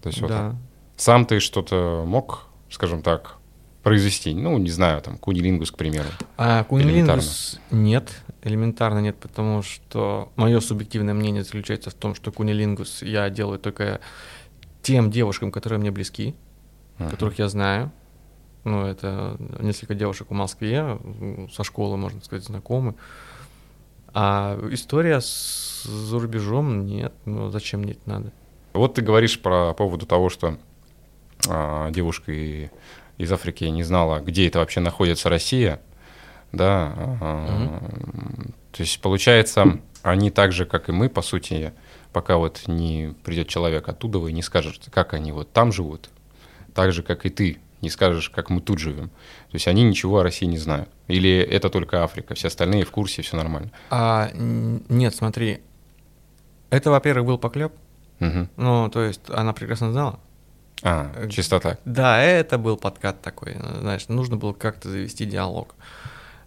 То 0.03 0.09
есть 0.09 0.23
вот 0.23 0.29
да. 0.31 0.57
сам 0.97 1.27
ты 1.27 1.41
что-то 1.41 2.03
мог, 2.07 2.47
скажем 2.71 3.03
так, 3.03 3.37
произвести? 3.83 4.33
Ну, 4.33 4.57
не 4.57 4.71
знаю, 4.71 5.03
там, 5.03 5.19
кунилингус, 5.19 5.71
к 5.71 5.77
примеру. 5.77 6.09
А 6.39 6.65
кунилингус 6.65 7.61
нет, 7.71 8.11
элементарно 8.43 9.01
нет, 9.01 9.17
потому 9.21 9.63
что 9.63 10.33
мое 10.37 10.61
субъективное 10.61 11.13
мнение 11.13 11.45
заключается 11.45 11.91
в 11.91 11.95
том, 11.95 12.15
что 12.15 12.33
кунилингус 12.33 13.03
я 13.03 13.29
делаю 13.29 13.59
только 13.59 14.01
тем 14.81 15.11
девушкам, 15.11 15.53
которые 15.53 15.79
мне 15.79 15.91
близки, 15.91 16.35
Мгм. 16.97 17.11
которых 17.11 17.39
я 17.39 17.49
знаю. 17.51 17.93
Ну, 18.69 18.85
это 18.85 19.39
несколько 19.61 19.95
девушек 19.95 20.29
в 20.29 20.35
Москве, 20.35 20.99
со 21.51 21.65
школы, 21.65 21.97
можно 21.97 22.21
сказать, 22.23 22.45
знакомы. 22.45 22.95
А 24.13 24.59
история 24.71 25.21
с 25.21 25.85
за 25.85 26.19
рубежом 26.19 26.85
нет, 26.85 27.15
ну 27.25 27.51
зачем 27.51 27.81
мне 27.81 27.93
это 27.93 28.01
надо? 28.07 28.33
Вот 28.75 28.95
ты 28.95 29.03
говоришь 29.03 29.41
про 29.41 29.73
поводу 29.73 30.07
того, 30.07 30.29
что 30.29 30.59
а, 31.49 31.91
девушка 31.91 32.33
и 32.33 32.69
из 33.17 33.33
Африки 33.33 33.65
не 33.65 33.85
знала, 33.85 34.21
где 34.21 34.47
это 34.49 34.59
вообще 34.59 34.81
находится 34.81 35.29
Россия, 35.29 35.81
да, 36.53 36.93
а, 37.21 37.81
то 38.73 38.83
есть 38.83 39.01
получается, 39.01 39.81
они 40.03 40.31
так 40.31 40.53
же, 40.53 40.67
как 40.67 40.89
и 40.89 40.93
мы, 40.93 41.09
по 41.09 41.23
сути, 41.23 41.73
пока 42.13 42.37
вот 42.37 42.65
не 42.67 43.15
придет 43.25 43.49
человек 43.49 43.89
оттуда 43.89 44.19
и 44.27 44.33
не 44.33 44.43
скажет, 44.43 44.89
как 44.91 45.15
они 45.15 45.33
вот 45.33 45.53
там 45.53 45.73
живут, 45.73 46.11
так 46.75 46.93
же, 46.93 47.03
как 47.03 47.25
и 47.25 47.31
ты, 47.31 47.59
не 47.81 47.91
скажешь, 47.91 48.31
как 48.31 48.51
мы 48.51 48.61
тут 48.61 48.79
живем. 48.79 49.09
То 49.09 49.55
есть 49.55 49.69
они 49.69 49.83
ничего 49.85 50.19
о 50.19 50.23
России 50.23 50.47
не 50.47 50.59
знают. 50.59 50.89
Или 51.07 51.31
это 51.39 51.71
только 51.71 52.03
Африка, 52.03 52.35
все 52.35 52.49
остальные 52.49 52.85
в 52.85 52.91
курсе, 52.91 53.23
все 53.23 53.37
нормально. 53.37 53.71
А, 53.91 54.31
нет, 54.35 55.15
смотри, 55.15 55.61
это, 56.71 56.91
во-первых, 56.91 57.27
был 57.27 57.39
поклеп. 57.39 57.73
Мгм. 58.21 58.49
Ну, 58.57 58.89
то 58.91 59.03
есть 59.03 59.21
она 59.31 59.53
прекрасно 59.53 59.93
знала. 59.93 60.19
А, 60.83 61.11
Э, 61.17 61.29
чисто 61.29 61.61
так. 61.61 61.81
Да, 61.85 62.21
это 62.23 62.59
был 62.59 62.77
подкат 62.77 63.21
такой, 63.23 63.53
э, 63.55 63.81
знаешь, 63.81 64.09
нужно 64.09 64.37
было 64.37 64.53
как-то 64.53 64.89
завести 64.89 65.25
диалог. 65.25 65.75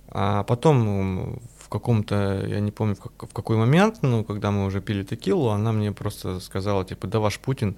А 0.10 0.44
потом 0.44 0.88
м, 0.88 1.42
в 1.60 1.70
каком-то, 1.70 2.44
я 2.46 2.60
не 2.60 2.72
помню 2.72 2.96
в, 2.96 3.00
как- 3.00 3.30
в 3.30 3.34
какой 3.34 3.56
момент, 3.58 4.00
ну, 4.02 4.24
когда 4.26 4.52
мы 4.52 4.66
уже 4.66 4.82
пили 4.82 5.04
текилу, 5.04 5.50
она 5.50 5.72
мне 5.72 5.92
просто 5.94 6.40
сказала, 6.42 6.84
типа, 6.86 7.08
да 7.08 7.20
ваш 7.20 7.40
Путин, 7.40 7.76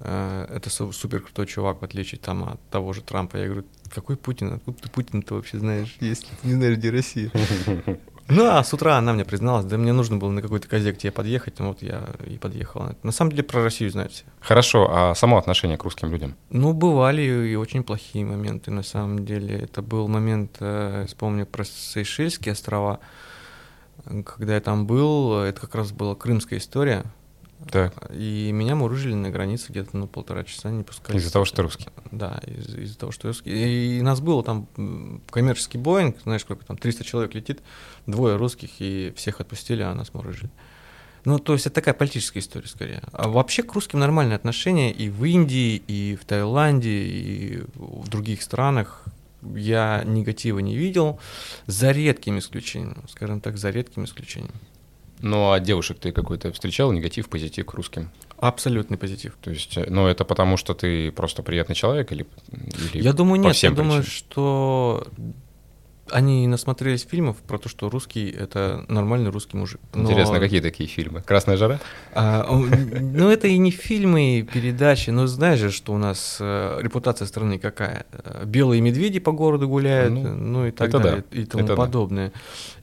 это 0.00 0.70
су- 0.70 0.92
супер 0.92 1.20
крутой 1.20 1.46
чувак, 1.46 1.80
в 1.80 1.84
отличие 1.84 2.18
там 2.20 2.44
от 2.44 2.60
того 2.70 2.92
же 2.92 3.02
Трампа. 3.02 3.36
Я 3.36 3.46
говорю, 3.46 3.64
какой 3.94 4.16
Путин? 4.16 4.54
Откуда 4.54 4.78
ты 4.78 4.90
Путин-то 4.90 5.34
вообще 5.34 5.58
знаешь, 5.58 5.96
если 6.00 6.26
ты 6.26 6.48
не 6.48 6.54
знаешь, 6.54 6.76
где 6.78 6.90
Россия? 6.90 7.30
Ну, 8.26 8.46
а 8.46 8.64
с 8.64 8.72
утра 8.72 8.96
она 8.96 9.12
мне 9.12 9.24
призналась, 9.26 9.66
да 9.66 9.76
мне 9.76 9.92
нужно 9.92 10.16
было 10.16 10.30
на 10.30 10.40
какой-то 10.40 10.66
козе 10.66 10.94
к 10.94 10.98
тебе 10.98 11.12
подъехать, 11.12 11.58
ну, 11.58 11.68
вот 11.68 11.82
я 11.82 12.08
и 12.26 12.38
подъехал. 12.38 12.88
На 13.02 13.12
самом 13.12 13.32
деле 13.32 13.42
про 13.42 13.62
Россию 13.62 13.90
знают 13.90 14.12
все. 14.12 14.24
Хорошо, 14.40 14.88
а 14.90 15.14
само 15.14 15.36
отношение 15.36 15.76
к 15.76 15.84
русским 15.84 16.10
людям? 16.10 16.34
Ну, 16.48 16.72
бывали 16.72 17.20
и 17.20 17.54
очень 17.54 17.82
плохие 17.84 18.24
моменты, 18.24 18.70
на 18.70 18.82
самом 18.82 19.26
деле. 19.26 19.58
Это 19.58 19.82
был 19.82 20.08
момент, 20.08 20.56
э, 20.60 21.04
вспомню 21.06 21.44
про 21.44 21.64
Сейшельские 21.66 22.52
острова, 22.52 23.00
э, 24.06 24.22
когда 24.22 24.54
я 24.54 24.60
там 24.62 24.86
был, 24.86 25.40
это 25.40 25.60
как 25.60 25.74
раз 25.74 25.92
была 25.92 26.14
крымская 26.14 26.58
история, 26.60 27.04
Так. 27.70 28.10
и 28.12 28.50
меня 28.52 28.74
мурыжили 28.74 29.14
на 29.14 29.30
границе 29.30 29.70
где-то 29.70 29.96
ну, 29.96 30.06
полтора 30.06 30.44
часа, 30.44 30.70
не 30.70 30.82
пускали. 30.82 31.16
Из-за 31.18 31.32
того, 31.32 31.44
что 31.44 31.56
ты 31.56 31.62
русский. 31.62 31.86
Да, 32.10 32.40
из- 32.46 32.74
из-за 32.74 32.98
того, 32.98 33.12
что 33.12 33.28
я 33.28 33.30
русский. 33.32 33.98
И 33.98 34.02
нас 34.02 34.20
было 34.20 34.42
там 34.42 34.68
коммерческий 35.30 35.78
Боинг, 35.78 36.16
знаешь, 36.22 36.42
сколько 36.42 36.64
там, 36.64 36.76
300 36.76 37.04
человек 37.04 37.34
летит, 37.34 37.62
двое 38.06 38.36
русских, 38.36 38.70
и 38.80 39.12
всех 39.16 39.40
отпустили, 39.40 39.82
а 39.82 39.94
нас 39.94 40.12
мурыжили. 40.14 40.50
Ну, 41.24 41.38
то 41.38 41.54
есть 41.54 41.66
это 41.66 41.76
такая 41.76 41.94
политическая 41.94 42.40
история 42.40 42.68
скорее. 42.68 43.02
А 43.12 43.28
вообще 43.28 43.62
к 43.62 43.72
русским 43.72 43.98
нормальные 43.98 44.36
отношения 44.36 44.92
и 44.92 45.08
в 45.08 45.24
Индии, 45.24 45.76
и 45.76 46.16
в 46.20 46.24
Таиланде, 46.26 46.90
и 46.90 47.62
в 47.74 48.08
других 48.08 48.42
странах. 48.42 49.04
Я 49.54 50.02
негатива 50.06 50.58
не 50.58 50.76
видел, 50.76 51.18
за 51.66 51.90
редким 51.92 52.38
исключением, 52.38 53.02
скажем 53.08 53.40
так, 53.40 53.56
за 53.58 53.70
редким 53.70 54.04
исключением. 54.04 54.54
Ну, 55.24 55.52
а 55.52 55.58
девушек 55.58 55.98
ты 55.98 56.12
какой-то 56.12 56.52
встречал, 56.52 56.92
негатив, 56.92 57.30
позитив 57.30 57.64
к 57.64 57.72
русским? 57.72 58.10
Абсолютный 58.36 58.98
позитив. 58.98 59.32
То 59.40 59.50
есть, 59.50 59.74
э, 59.78 59.86
ну, 59.88 60.06
это 60.06 60.26
потому, 60.26 60.58
что 60.58 60.74
ты 60.74 61.10
просто 61.12 61.42
приятный 61.42 61.74
человек 61.74 62.12
или, 62.12 62.26
или 62.92 63.02
Я 63.02 63.14
думаю, 63.14 63.40
нет. 63.40 63.46
Я 63.46 63.52
всем 63.54 63.74
думаю, 63.74 64.02
причинам? 64.02 64.18
что 64.18 65.06
они 66.14 66.46
насмотрелись 66.46 67.06
фильмов 67.10 67.36
про 67.38 67.58
то, 67.58 67.68
что 67.68 67.90
русский 67.90 68.30
это 68.30 68.84
нормальный 68.88 69.30
русский 69.30 69.56
мужик. 69.56 69.80
Но- 69.94 70.02
Интересно, 70.04 70.38
какие 70.38 70.60
такие 70.60 70.88
фильмы? 70.88 71.22
«Красная 71.22 71.56
жара»? 71.56 71.80
А, 72.12 72.46
ну, 72.48 73.28
это 73.30 73.48
и 73.48 73.58
не 73.58 73.70
фильмы, 73.72 74.38
и 74.38 74.42
передачи. 74.42 75.10
Но 75.10 75.26
знаешь 75.26 75.58
же, 75.58 75.70
что 75.72 75.92
у 75.92 75.98
нас 75.98 76.36
э, 76.40 76.78
репутация 76.80 77.26
страны 77.26 77.58
какая? 77.58 78.06
Э, 78.12 78.44
Белые 78.46 78.80
медведи 78.80 79.18
по 79.18 79.32
городу 79.32 79.68
гуляют, 79.68 80.12
Ну, 80.14 80.34
ну, 80.34 80.66
и 80.66 80.70
так 80.70 80.88
это 80.88 80.98
да, 80.98 81.04
далее, 81.04 81.24
и 81.32 81.44
тому 81.46 81.64
это 81.64 81.74
да. 81.74 81.82
подобное. 81.82 82.32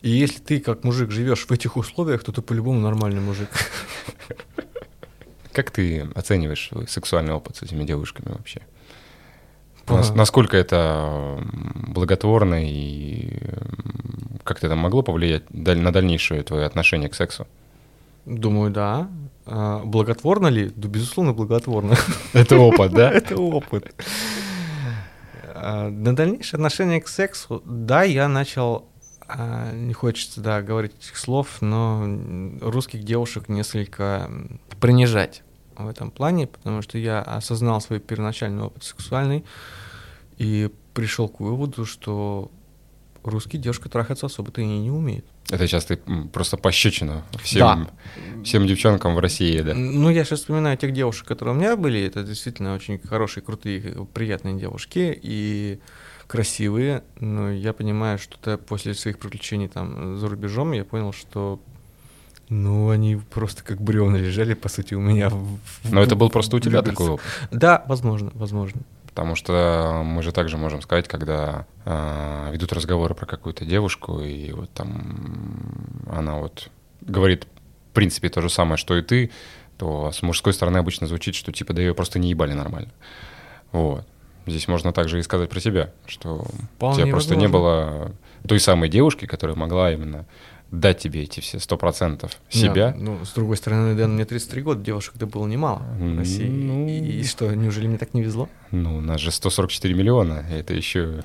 И 0.02 0.10
если 0.10 0.40
ты 0.40 0.60
как 0.60 0.84
мужик 0.84 1.12
живешь 1.12 1.46
в 1.48 1.52
этих 1.52 1.78
условиях, 1.78 2.24
то 2.24 2.32
ты 2.32 2.42
по-любому 2.42 2.80
нормальный 2.82 3.22
мужик. 3.22 3.50
Как 5.54 5.72
ты 5.72 6.08
оцениваешь 6.16 6.68
свой 6.70 6.88
сексуальный 6.88 7.34
опыт 7.34 7.58
с 7.58 7.64
этими 7.64 7.84
девушками 7.84 8.30
вообще? 8.32 8.62
Нас- 9.88 10.14
Насколько 10.16 10.58
это 10.58 11.40
благотворно 11.88 12.64
и 12.66 13.40
как-то 14.44 14.68
это 14.68 14.76
могло 14.76 15.02
повлиять 15.04 15.44
на 15.54 15.92
дальнейшее 15.92 16.44
твое 16.44 16.66
отношение 16.66 17.10
к 17.10 17.14
сексу? 17.16 17.48
Думаю, 18.26 18.72
да. 18.72 19.10
А, 19.46 19.80
Благотворно 19.84 20.48
ли? 20.48 20.72
Да, 20.76 20.88
безусловно, 20.88 21.34
благотворно. 21.34 21.96
Это 22.34 22.58
опыт, 22.58 22.92
да? 22.94 23.12
Это 23.14 23.36
опыт. 23.38 23.94
А, 25.48 25.90
На 25.90 26.16
дальнейшее 26.16 26.58
отношение 26.58 27.02
к 27.02 27.08
сексу, 27.08 27.62
да, 27.66 28.04
я 28.04 28.28
начал, 28.28 28.86
а, 29.28 29.72
не 29.74 29.94
хочется, 29.94 30.42
да, 30.42 30.62
говорить 30.62 30.94
этих 31.00 31.18
слов, 31.18 31.62
но 31.62 32.06
русских 32.62 33.04
девушек 33.04 33.50
несколько 33.50 34.30
принижать 34.80 35.44
в 35.86 35.90
этом 35.90 36.12
плане, 36.12 36.48
потому 36.48 36.82
что 36.82 36.98
я 36.98 37.22
осознал 37.22 37.82
свой 37.82 38.00
первоначальный 38.00 38.64
опыт 38.64 38.84
сексуальный 38.84 39.44
и 40.38 40.70
пришел 40.94 41.28
к 41.30 41.40
выводу, 41.40 41.86
что 41.86 42.52
русские 43.24 43.62
девушки 43.62 43.88
трахаться 43.88 44.26
особо-то 44.26 44.62
и 44.62 44.66
не 44.66 44.92
умеют. 44.92 45.26
Это 45.50 45.68
сейчас 45.68 45.86
ты 45.86 45.98
просто 46.32 46.58
пощечина 46.58 47.24
всем, 47.42 47.90
всем 48.44 48.66
девчонкам 48.68 49.16
в 49.16 49.20
России, 49.20 49.60
да? 49.62 49.74
Ну, 49.74 50.10
я 50.10 50.24
сейчас 50.24 50.40
вспоминаю 50.40 50.78
тех 50.78 50.94
девушек, 50.94 51.28
которые 51.28 51.56
у 51.56 51.58
меня 51.58 51.76
были. 51.76 52.02
Это 52.02 52.24
действительно 52.24 52.74
очень 52.74 53.00
хорошие, 53.00 53.44
крутые, 53.44 54.08
приятные 54.14 54.58
девушки 54.58 55.20
и 55.22 55.80
красивые. 56.28 57.04
Но 57.20 57.52
я 57.52 57.74
понимаю, 57.74 58.18
что 58.18 58.38
-то 58.38 58.58
после 58.58 58.94
своих 58.94 59.20
приключений 59.20 59.68
там 59.68 60.18
за 60.18 60.28
рубежом 60.30 60.72
я 60.72 60.86
понял, 60.86 61.12
что 61.12 61.60
ну, 62.52 62.90
они 62.90 63.16
просто 63.16 63.64
как 63.64 63.82
бревна 63.82 64.18
лежали, 64.18 64.54
по 64.54 64.68
сути, 64.70 64.94
у 64.94 65.00
меня. 65.00 65.30
в- 65.30 65.58
Но 65.90 66.02
это 66.04 66.16
был 66.16 66.30
просто 66.30 66.58
у 66.58 66.60
тебя 66.60 66.82
такой 66.82 67.10
опыт. 67.12 67.26
Да, 67.50 67.84
возможно, 67.88 68.30
возможно. 68.34 68.82
Потому 69.08 69.36
что 69.36 70.04
мы 70.06 70.22
же 70.22 70.32
также 70.32 70.58
можем 70.58 70.82
сказать, 70.82 71.08
когда 71.08 71.66
а, 71.86 72.52
ведут 72.52 72.72
разговоры 72.74 73.16
про 73.16 73.26
какую-то 73.26 73.66
девушку, 73.66 74.20
и 74.22 74.52
вот 74.52 74.70
там 74.72 76.04
она 76.10 76.36
вот 76.38 76.70
говорит, 77.02 77.48
в 77.92 77.94
принципе, 77.94 78.30
то 78.30 78.42
же 78.42 78.50
самое, 78.50 78.78
что 78.78 78.98
и 78.98 79.02
ты, 79.02 79.32
то 79.78 80.12
с 80.12 80.22
мужской 80.22 80.54
стороны 80.54 80.78
обычно 80.78 81.08
звучит, 81.08 81.36
что 81.36 81.52
типа, 81.52 81.74
да 81.74 81.82
ее 81.82 81.94
просто 81.94 82.20
не 82.20 82.30
ебали 82.30 82.54
нормально. 82.54 82.90
Вот. 83.72 84.06
Здесь 84.48 84.68
можно 84.68 84.92
также 84.92 85.20
и 85.20 85.24
сказать 85.24 85.50
про 85.50 85.60
себя, 85.60 85.92
что 86.06 86.46
у 86.80 86.94
тебя 86.94 87.08
просто 87.08 87.36
не 87.36 87.48
возможно. 87.48 87.50
было 87.50 88.12
той 88.48 88.60
самой 88.60 88.90
девушки, 88.90 89.26
которая 89.26 89.56
могла 89.56 89.92
именно 89.92 90.26
дать 90.72 91.00
тебе 91.00 91.24
эти 91.24 91.42
все 91.42 91.60
сто 91.60 91.78
процентов 91.78 92.40
себя. 92.50 92.92
Нет, 92.92 93.02
ну, 93.02 93.26
с 93.26 93.34
другой 93.34 93.58
стороны, 93.58 93.94
Дэн, 93.94 94.14
мне 94.14 94.26
33 94.26 94.62
года, 94.62 94.82
девушек-то 94.82 95.28
было 95.28 95.46
немало 95.46 95.84
в 96.00 96.18
России. 96.18 96.48
Ну. 96.48 96.88
И, 96.88 97.20
и 97.20 97.24
что, 97.26 97.54
неужели 97.54 97.88
мне 97.88 97.98
так 97.98 98.14
не 98.14 98.22
везло? 98.22 98.50
Ну, 98.72 98.98
у 98.98 99.02
нас 99.02 99.20
же 99.20 99.32
144 99.32 99.94
миллиона, 99.94 100.46
это 100.50 100.74
еще 100.74 101.24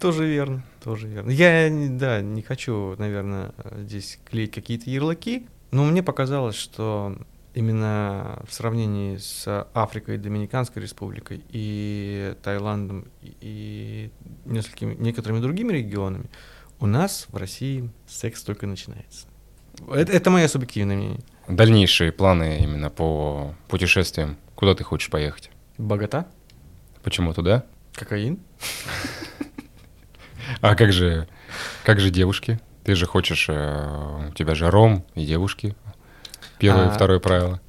Тоже 0.00 0.26
верно, 0.26 0.64
тоже 0.82 1.06
верно. 1.06 1.30
Я, 1.30 1.70
да, 1.90 2.22
не 2.22 2.40
хочу, 2.40 2.96
наверное, 2.96 3.52
здесь 3.78 4.18
клеить 4.24 4.52
какие-то 4.52 4.88
ярлыки, 4.88 5.46
но 5.70 5.84
мне 5.84 6.02
показалось, 6.02 6.56
что 6.56 7.18
именно 7.54 8.42
в 8.48 8.52
сравнении 8.52 9.16
с 9.16 9.66
Африкой, 9.74 10.18
Доминиканской 10.18 10.82
республикой 10.82 11.42
и 11.50 12.34
Таиландом 12.42 13.06
и 13.22 14.10
несколькими, 14.44 14.94
некоторыми 14.94 15.40
другими 15.40 15.72
регионами, 15.72 16.30
у 16.84 16.86
нас 16.86 17.26
в 17.30 17.36
России 17.38 17.88
секс 18.06 18.42
только 18.42 18.66
начинается. 18.66 19.26
Это, 19.90 20.12
это 20.12 20.28
мое 20.28 20.46
субъективное 20.48 20.96
мнение. 20.96 21.20
дальнейшие 21.48 22.12
планы 22.12 22.58
именно 22.62 22.90
по 22.90 23.54
путешествиям. 23.68 24.36
Куда 24.54 24.74
ты 24.74 24.84
хочешь 24.84 25.08
поехать? 25.08 25.50
Богата, 25.78 26.26
Почему 27.02 27.32
туда? 27.32 27.64
кокаин. 27.94 28.38
А 30.60 30.74
как 30.76 30.92
же, 30.92 31.26
как 31.84 32.00
же 32.00 32.10
девушки? 32.10 32.60
Ты 32.84 32.94
же 32.96 33.06
хочешь, 33.06 33.46
э, 33.48 34.28
у 34.28 34.32
тебя 34.34 34.54
же 34.54 34.70
ром 34.70 35.06
и 35.14 35.24
девушки. 35.24 35.74
Первое 36.58 36.86
и 36.86 36.88
А, 36.88 36.90
второе 36.90 37.18
правило. 37.18 37.60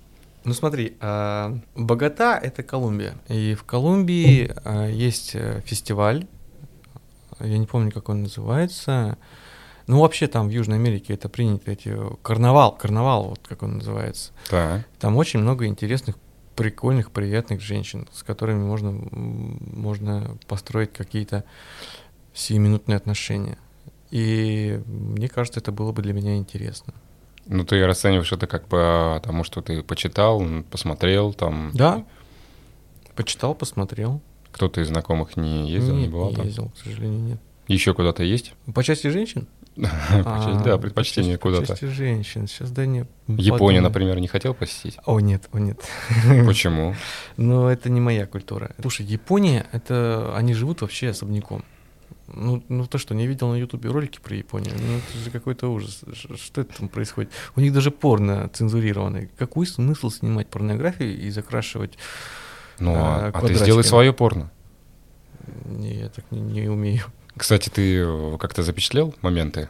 Ну 0.44 0.54
смотри, 0.54 0.98
а, 1.00 1.58
Богота— 1.74 2.38
это 2.44 2.64
Колумбия. 2.64 3.16
И 3.30 3.56
в 3.56 3.64
Колумбии 3.64 4.52
а, 4.66 4.88
есть 4.90 5.36
э, 5.36 5.62
фестиваль, 5.66 6.28
я 7.40 7.58
не 7.58 7.66
помню, 7.66 7.92
как 7.92 8.10
он 8.10 8.24
называется. 8.24 9.18
Ну, 9.88 10.02
вообще 10.02 10.28
там 10.28 10.48
в 10.48 10.52
Южной 10.52 10.78
Америке 10.78 11.14
это 11.14 11.30
принято, 11.30 11.72
эти, 11.72 11.96
карнавал, 12.24 12.76
карнавал, 12.76 13.30
вот 13.30 13.40
как 13.48 13.62
он 13.62 13.78
называется. 13.78 14.32
Так. 14.50 14.86
Там 15.00 15.16
очень 15.16 15.40
много 15.40 15.68
интересных, 15.68 16.18
прикольных, 16.56 17.12
приятных 17.12 17.62
женщин, 17.62 18.08
с 18.12 18.24
которыми 18.24 18.64
можно, 18.64 18.92
можно 18.92 20.38
построить 20.48 20.94
какие-то 20.94 21.44
сиюминутные 22.34 22.96
отношения. 22.96 23.58
И 24.10 24.82
мне 24.88 25.28
кажется, 25.28 25.60
это 25.60 25.72
было 25.72 25.92
бы 25.92 26.02
для 26.02 26.14
меня 26.14 26.38
интересно. 26.38 26.94
Ну, 27.48 27.64
ты 27.64 27.86
расцениваешь 27.86 28.32
это 28.32 28.48
как 28.48 28.68
по 28.68 29.22
тому, 29.24 29.44
что 29.44 29.62
ты 29.62 29.84
почитал, 29.84 30.44
посмотрел, 30.72 31.34
там... 31.34 31.72
Да, 31.74 32.04
почитал, 33.16 33.54
посмотрел. 33.54 34.22
Кто-то 34.56 34.80
из 34.80 34.88
знакомых 34.88 35.36
не 35.36 35.70
ездил, 35.70 35.96
не 35.96 36.04
нет, 36.04 36.12
бывал 36.12 36.30
не 36.30 36.36
там? 36.38 36.46
ездил, 36.46 36.70
к 36.70 36.78
сожалению, 36.78 37.20
нет. 37.20 37.40
Еще 37.68 37.94
куда-то 37.94 38.24
есть? 38.24 38.54
По 38.74 38.86
части 38.86 39.08
женщин? 39.08 39.48
Да, 39.76 39.92
А, 40.24 40.78
предпочтение 40.78 41.38
куда-то. 41.38 41.64
По 41.64 41.68
части 41.68 41.86
женщин. 41.94 42.48
Сейчас 42.48 42.72
да 42.72 42.86
не 42.86 43.06
Японию, 43.28 43.82
например, 43.82 44.18
не 44.22 44.30
хотел 44.30 44.54
посетить? 44.54 44.98
О, 45.06 45.20
нет, 45.20 45.50
о, 45.52 45.60
нет. 45.60 45.84
Почему? 46.46 46.96
Но 47.38 47.70
это 47.70 47.90
не 47.90 48.00
моя 48.00 48.26
культура. 48.28 48.72
Слушай, 48.80 49.06
Япония, 49.06 49.68
это 49.74 50.34
они 50.38 50.54
живут 50.54 50.80
вообще 50.80 51.10
особняком. 51.10 51.66
Ну, 52.28 52.64
ну 52.70 52.86
то, 52.86 52.98
что 52.98 53.14
не 53.14 53.28
видел 53.28 53.50
на 53.52 53.56
Ютубе 53.56 53.90
ролики 53.90 54.20
про 54.24 54.38
Японию, 54.38 54.72
ну 54.80 54.98
это 55.00 55.18
же 55.22 55.32
какой-то 55.32 55.68
ужас. 55.68 56.00
Что 56.14 56.62
это 56.62 56.78
там 56.78 56.88
происходит? 56.88 57.32
У 57.58 57.60
них 57.60 57.74
даже 57.74 57.92
порно 57.92 58.50
цензурированное. 58.54 59.30
Какой 59.38 59.68
смысл 59.68 60.10
снимать 60.10 60.48
порнографию 60.48 61.20
и 61.20 61.30
закрашивать? 61.30 61.98
Ну, 62.80 62.94
а, 62.96 63.32
А, 63.34 63.38
а 63.38 63.48
ты 63.48 63.54
сделай 63.56 63.84
свое 63.84 64.14
порно. 64.14 64.52
Не, 65.66 65.96
я 65.96 66.10
так 66.10 66.26
не, 66.32 66.40
не 66.40 66.68
умею. 66.68 67.04
Кстати, 67.38 67.70
ты 67.70 67.98
э, 67.98 68.38
как-то 68.40 68.64
запечатлел 68.64 69.14
моменты? 69.22 69.70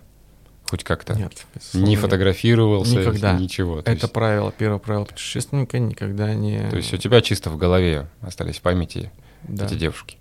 Хоть 0.69 0.83
как-то? 0.83 1.13
Нет. 1.13 1.45
Не 1.73 1.95
фотографировался? 1.95 2.99
Никогда. 2.99 3.33
Ничего. 3.33 3.81
То, 3.81 3.91
Это 3.91 4.01
есть, 4.03 4.13
правило, 4.13 4.51
первое 4.51 4.79
правило 4.79 5.05
путешественника 5.05 5.77
никогда 5.79 6.33
не... 6.33 6.69
то 6.69 6.77
есть 6.77 6.93
у 6.93 6.97
тебя 6.97 7.21
чисто 7.21 7.49
в 7.49 7.57
голове 7.57 8.07
остались 8.21 8.57
в 8.57 8.61
памяти 8.61 9.11
да, 9.43 9.65
эти 9.65 9.75
девушки? 9.75 10.17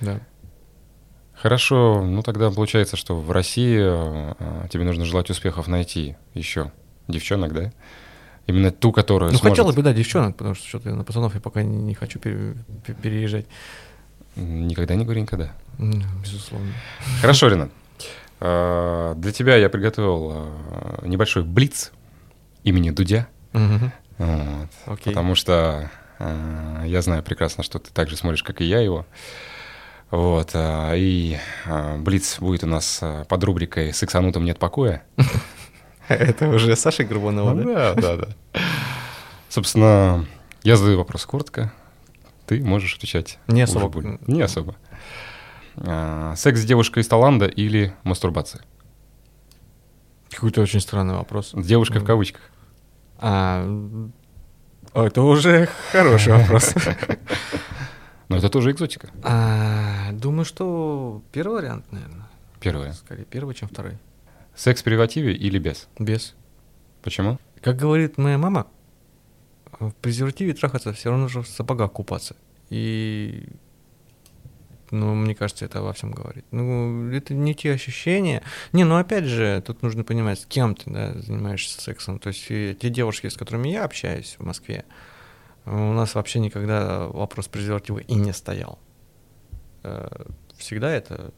да. 0.00 0.20
Хорошо, 1.34 2.04
ну 2.04 2.22
тогда 2.22 2.50
получается, 2.52 2.96
что 2.96 3.18
в 3.18 3.32
России 3.32 3.76
э, 3.76 4.34
э, 4.38 4.68
тебе 4.70 4.84
нужно 4.84 5.04
желать 5.04 5.28
успехов 5.28 5.66
найти 5.66 6.14
еще 6.34 6.70
девчонок, 7.08 7.52
да? 7.52 7.72
Именно 8.46 8.70
ту, 8.72 8.90
которая 8.92 9.30
Ну, 9.30 9.38
сможет... 9.38 9.52
хотелось 9.56 9.76
бы, 9.76 9.82
да, 9.82 9.92
девчонок, 9.92 10.36
потому 10.36 10.54
что 10.54 10.66
что-то 10.66 10.90
на 10.90 11.04
пацанов 11.04 11.34
я 11.34 11.40
пока 11.40 11.62
не, 11.62 11.76
не 11.76 11.94
хочу 11.94 12.18
пере- 12.18 12.54
пе- 12.84 12.94
переезжать. 12.94 13.46
Никогда 14.36 14.94
не 14.94 15.04
говори 15.04 15.22
никогда. 15.22 15.52
Безусловно. 15.78 16.72
Хорошо, 17.20 17.48
Ренат. 17.48 17.70
Э, 18.40 19.14
Для 19.16 19.30
тебя 19.32 19.56
я 19.56 19.68
приготовил 19.68 20.32
э, 21.02 21.06
небольшой 21.06 21.44
блиц 21.44 21.92
имени 22.64 22.90
Дудя. 22.90 23.28
Мгм. 23.52 23.92
Вот. 24.18 24.68
Окей. 24.86 25.12
Потому 25.12 25.34
что 25.36 25.90
э, 26.18 26.82
я 26.86 27.00
знаю 27.02 27.22
прекрасно, 27.22 27.62
что 27.62 27.78
ты 27.78 27.90
так 27.92 28.08
же 28.10 28.16
смотришь, 28.16 28.42
как 28.42 28.60
и 28.60 28.64
я 28.64 28.80
его. 28.80 29.06
Вот. 30.10 30.50
и 30.54 31.38
Блиц 32.00 32.38
будет 32.38 32.64
у 32.64 32.66
нас 32.66 33.00
под 33.28 33.44
рубрикой 33.44 33.94
«Сексанутым 33.94 34.44
нет 34.44 34.58
покоя». 34.58 35.02
Это 36.08 36.48
уже 36.48 36.76
Саша 36.76 37.04
Горбунова, 37.04 37.54
да? 37.54 37.94
да, 37.94 37.94
да, 37.94 38.16
да. 38.16 38.60
Собственно, 39.48 40.26
я 40.62 40.76
задаю 40.76 40.98
вопрос 40.98 41.26
коротко. 41.26 41.72
Ты 42.46 42.62
можешь 42.62 42.96
отвечать. 42.96 43.38
Не 43.48 43.62
особо. 43.62 44.18
Не 44.26 44.42
особо. 44.42 44.76
А, 45.76 46.34
Секс 46.36 46.60
с 46.60 46.64
девушкой 46.64 47.00
из 47.00 47.08
Таиланда 47.08 47.46
или 47.46 47.94
мастурбация? 48.02 48.62
Какой-то 50.30 50.60
очень 50.62 50.80
странный 50.80 51.14
вопрос. 51.14 51.52
С 51.54 51.66
девушкой 51.66 52.00
в 52.00 52.04
кавычках. 52.04 52.42
А, 53.18 53.64
о, 54.94 55.04
это 55.04 55.22
уже 55.22 55.68
хороший 55.92 56.32
вопрос. 56.32 56.74
Но 58.28 58.36
это 58.36 58.48
тоже 58.48 58.70
экзотика. 58.72 59.10
А, 59.22 60.10
Думаю, 60.12 60.44
что 60.44 61.22
первый 61.32 61.60
вариант, 61.60 61.90
наверное. 61.92 62.26
Первое. 62.60 62.92
Скорее 62.92 63.24
первый, 63.24 63.54
чем 63.54 63.68
второй. 63.68 63.98
Секс 64.54 64.80
в 64.80 64.84
презервативе 64.84 65.34
или 65.34 65.58
без? 65.58 65.88
Без. 65.98 66.34
Почему? 67.02 67.38
Как 67.60 67.76
говорит 67.76 68.18
моя 68.18 68.38
мама, 68.38 68.66
в 69.78 69.92
презервативе 69.92 70.52
трахаться 70.54 70.92
все 70.92 71.10
равно 71.10 71.28
же 71.28 71.42
в 71.42 71.48
сапогах 71.48 71.92
купаться. 71.92 72.36
И, 72.70 73.48
ну, 74.90 75.14
мне 75.14 75.34
кажется, 75.34 75.64
это 75.64 75.82
во 75.82 75.92
всем 75.92 76.12
говорит. 76.12 76.44
Ну, 76.50 77.10
это 77.10 77.34
не 77.34 77.54
те 77.54 77.72
ощущения. 77.72 78.42
Не, 78.72 78.84
ну, 78.84 78.96
опять 78.96 79.24
же, 79.24 79.62
тут 79.66 79.82
нужно 79.82 80.04
понимать, 80.04 80.40
с 80.40 80.46
кем 80.46 80.74
ты 80.74 80.90
да, 80.90 81.14
занимаешься 81.14 81.80
сексом. 81.80 82.18
То 82.18 82.28
есть 82.28 82.46
и 82.50 82.76
те 82.78 82.90
девушки, 82.90 83.28
с 83.28 83.36
которыми 83.36 83.68
я 83.68 83.84
общаюсь 83.84 84.36
в 84.38 84.44
Москве, 84.44 84.84
у 85.64 85.92
нас 85.92 86.14
вообще 86.14 86.40
никогда 86.40 87.06
вопрос 87.08 87.48
презерватива 87.48 87.98
и 87.98 88.14
не 88.14 88.32
стоял. 88.32 88.78
Э, 89.82 90.08
Всегда 90.56 90.92
это 90.92 91.32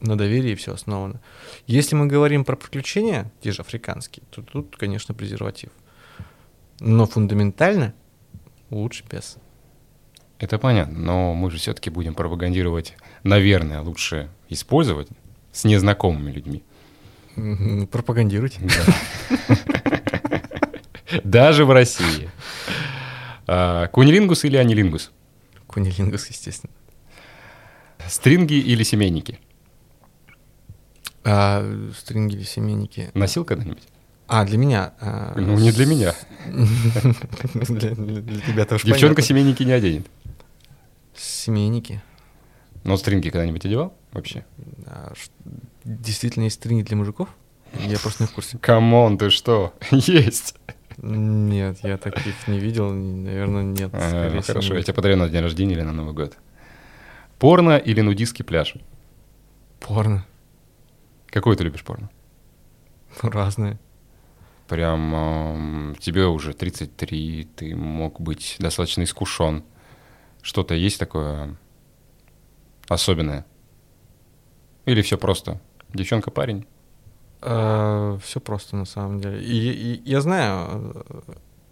на 0.00 0.16
доверии 0.16 0.54
все 0.54 0.74
основано. 0.74 1.20
Если 1.66 1.94
мы 1.94 2.06
говорим 2.06 2.44
про 2.44 2.56
приключения, 2.56 3.30
те 3.40 3.52
же 3.52 3.62
африканские, 3.62 4.24
то 4.30 4.42
тут, 4.42 4.76
конечно, 4.76 5.14
презерватив. 5.14 5.70
Но 6.80 7.06
фундаментально 7.06 7.94
лучше 8.70 9.04
без. 9.10 9.38
Это 10.38 10.58
понятно, 10.58 10.98
но 10.98 11.34
мы 11.34 11.50
же 11.50 11.56
все-таки 11.58 11.88
будем 11.88 12.14
пропагандировать, 12.14 12.94
наверное, 13.22 13.80
лучше 13.80 14.28
использовать 14.48 15.08
с 15.52 15.64
незнакомыми 15.64 16.30
людьми. 16.30 16.62
Пропагандируйте. 17.90 18.60
Даже 21.24 21.64
в 21.64 21.70
России. 21.70 22.30
А, 23.46 23.86
Кунилингус 23.88 24.44
или 24.44 24.56
анилингус? 24.56 25.12
Кунилингус, 25.66 26.28
естественно. 26.28 26.72
Стринги 28.08 28.54
или 28.54 28.82
семейники? 28.82 29.38
А 31.28 31.64
стринги 31.98 32.36
или 32.36 32.44
семейники? 32.44 33.10
Носил 33.14 33.44
когда-нибудь? 33.44 33.82
А, 34.28 34.44
для 34.44 34.58
меня. 34.58 34.92
а, 35.00 35.32
Ну, 35.36 35.58
не 35.58 35.72
для 35.72 35.86
меня. 35.86 36.14
Для 36.46 37.90
для- 37.94 38.20
для 38.22 38.40
тебя 38.40 38.64
тоже 38.64 38.84
Девчонка 38.84 39.16
понятно. 39.16 39.22
семейники 39.22 39.62
не 39.64 39.72
оденет. 39.72 40.06
Семейники. 41.16 42.00
Но 42.84 42.96
стринги 42.96 43.30
когда-нибудь 43.30 43.64
одевал 43.64 43.94
вообще? 44.12 44.44
А 44.86 45.12
ш- 45.16 45.30
Действительно 45.84 46.44
есть 46.44 46.56
стринги 46.56 46.82
для 46.82 46.96
мужиков? 46.96 47.28
Я 47.80 47.98
просто 47.98 48.22
не 48.24 48.28
в 48.28 48.32
курсе. 48.32 48.58
Come 48.58 48.92
on, 48.92 49.18
ты 49.18 49.30
что? 49.30 49.74
Есть. 49.90 50.54
Нет, 50.98 51.78
я 51.82 51.96
таких 51.98 52.48
не 52.48 52.58
видел. 52.58 52.92
Наверное, 52.92 53.62
нет. 53.64 53.90
А, 53.92 54.30
ну, 54.32 54.42
Хорошо, 54.42 54.74
я 54.74 54.82
тебе 54.82 54.94
подарю 54.94 55.16
на 55.16 55.28
день 55.28 55.42
рождения 55.42 55.74
или 55.74 55.82
на 55.82 55.92
Новый 55.92 56.14
год. 56.14 56.36
Порно 57.38 57.76
или 57.76 58.00
нудистский 58.00 58.44
пляж? 58.44 58.74
Порно. 59.80 60.24
Какой 61.26 61.56
ты 61.56 61.64
любишь 61.64 61.84
порно? 61.84 62.10
Ну, 63.22 63.30
Разные. 63.30 63.78
Прям 64.68 65.14
эм, 65.14 65.96
тебе 66.00 66.26
уже 66.26 66.52
33, 66.52 67.48
ты 67.56 67.76
мог 67.76 68.20
быть 68.20 68.56
достаточно 68.58 69.02
искушен. 69.04 69.64
Что-то 70.42 70.74
есть 70.74 70.98
такое 70.98 71.56
особенное? 72.88 73.46
Или 74.84 75.02
все 75.02 75.18
просто? 75.18 75.60
Девчонка-парень? 75.94 76.66
все 77.40 78.40
просто 78.42 78.76
на 78.76 78.86
самом 78.86 79.20
деле. 79.20 79.40
И, 79.42 79.70
и 79.70 80.10
я 80.10 80.20
знаю 80.20 81.04
э, 81.08 81.20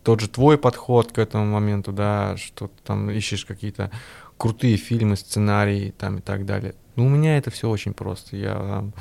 тот 0.04 0.20
же 0.20 0.28
твой 0.28 0.58
подход 0.58 1.10
к 1.10 1.18
этому 1.18 1.46
моменту, 1.46 1.90
да, 1.90 2.36
что 2.36 2.68
ты 2.68 2.82
там 2.84 3.10
ищешь 3.10 3.44
какие-то 3.44 3.90
крутые 4.36 4.76
фильмы, 4.76 5.16
сценарии 5.16 5.92
там 5.96 6.18
и 6.18 6.20
так 6.20 6.44
далее. 6.46 6.74
Но 6.96 7.06
у 7.06 7.08
меня 7.08 7.38
это 7.38 7.50
все 7.50 7.68
очень 7.68 7.94
просто. 7.94 8.36
Я 8.36 8.54
там, 8.54 8.92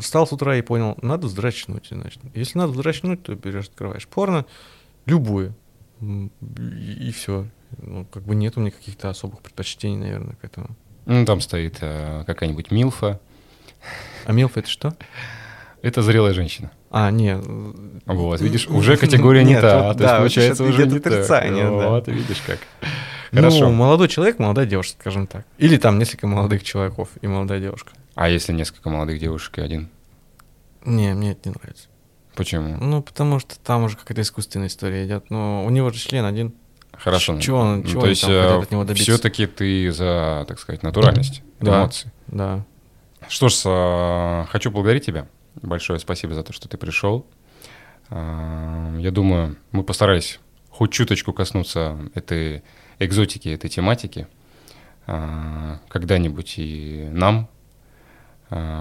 встал 0.00 0.26
с 0.26 0.32
утра 0.32 0.56
и 0.56 0.62
понял, 0.62 0.96
надо 1.02 1.26
вздрачнуть, 1.26 1.88
значит. 1.90 2.20
Если 2.34 2.58
надо 2.58 2.72
вздрачнуть, 2.72 3.22
то 3.22 3.34
берешь, 3.34 3.66
открываешь 3.66 4.06
порно, 4.08 4.46
любую, 5.06 5.54
М, 6.00 6.30
и, 6.40 7.10
все. 7.12 7.46
Ну, 7.78 8.06
как 8.06 8.22
бы 8.22 8.34
нет 8.34 8.56
у 8.56 8.60
меня 8.60 8.70
каких-то 8.70 9.10
особых 9.10 9.40
предпочтений, 9.40 9.96
наверное, 9.96 10.36
к 10.36 10.44
этому. 10.44 10.68
Ну, 11.06 11.24
там 11.24 11.40
стоит 11.40 11.78
э, 11.80 12.24
какая-нибудь 12.26 12.70
Милфа. 12.70 13.20
А 14.24 14.32
милф 14.32 14.56
это 14.56 14.68
что? 14.68 14.94
Это 15.82 16.02
зрелая 16.02 16.34
женщина. 16.34 16.70
А, 16.90 17.10
не. 17.10 17.36
Вот, 18.06 18.40
видишь, 18.40 18.66
уже 18.68 18.96
категория 18.98 19.44
не 19.44 19.52
Нет, 19.52 19.60
та. 19.60 19.94
то 19.94 20.02
есть, 20.02 20.16
получается, 20.16 20.64
уже 20.64 20.86
не 20.86 20.98
отрицание. 20.98 21.70
Вот, 21.70 22.08
видишь 22.08 22.42
как. 22.46 22.58
Ну, 23.30 23.38
Хорошо. 23.38 23.70
молодой 23.70 24.08
человек, 24.08 24.38
молодая 24.38 24.66
девушка, 24.66 24.96
скажем 25.00 25.26
так. 25.26 25.44
Или 25.58 25.76
там 25.76 25.98
несколько 25.98 26.26
молодых 26.26 26.64
человеков 26.64 27.10
и 27.20 27.26
молодая 27.26 27.60
девушка. 27.60 27.92
А 28.20 28.28
если 28.28 28.52
несколько 28.52 28.90
молодых 28.90 29.20
девушек 29.20 29.58
и 29.58 29.60
один? 29.60 29.90
Не, 30.84 31.14
мне 31.14 31.32
это 31.32 31.48
не 31.48 31.54
нравится. 31.54 31.86
Почему? 32.34 32.76
Ну, 32.84 33.00
потому 33.00 33.38
что 33.38 33.56
там 33.60 33.84
уже 33.84 33.96
какая-то 33.96 34.22
искусственная 34.22 34.66
история 34.66 35.06
идет. 35.06 35.30
Но 35.30 35.64
у 35.64 35.70
него 35.70 35.90
же 35.90 36.00
член 36.00 36.24
один. 36.24 36.52
Хорошо. 36.92 37.38
чего 37.40 37.58
он- 37.60 37.76
Ну, 37.82 37.82
чего 37.84 38.00
То 38.00 38.06
они 38.06 38.10
есть 38.10 38.22
там 38.22 38.30
хотят 38.32 38.62
от 38.64 38.70
него 38.72 38.82
добиться? 38.84 39.12
все-таки 39.12 39.46
ты 39.46 39.92
за, 39.92 40.44
так 40.48 40.58
сказать, 40.58 40.82
натуральность, 40.82 41.42
Да. 41.60 41.82
эмоции. 41.82 42.10
Да. 42.26 42.64
Что 43.28 43.48
ж, 43.48 43.62
а, 43.66 44.46
хочу 44.50 44.72
благодарить 44.72 45.06
тебя. 45.06 45.28
Большое 45.62 46.00
спасибо 46.00 46.34
за 46.34 46.42
то, 46.42 46.52
что 46.52 46.68
ты 46.68 46.76
пришел. 46.76 47.24
А, 48.10 48.96
Я 48.98 49.12
думаю, 49.12 49.56
мы 49.70 49.84
постарались 49.84 50.40
хоть 50.70 50.90
чуточку 50.90 51.32
коснуться 51.32 51.96
этой 52.14 52.64
экзотики, 52.98 53.48
этой 53.48 53.70
тематики. 53.70 54.26
Когда-нибудь 55.06 56.54
и 56.58 57.08
нам 57.12 57.48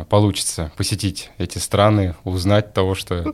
получится 0.09 0.71
посетить 0.77 1.31
эти 1.37 1.57
страны, 1.57 2.15
узнать 2.23 2.73
того, 2.73 2.95
что 2.95 3.33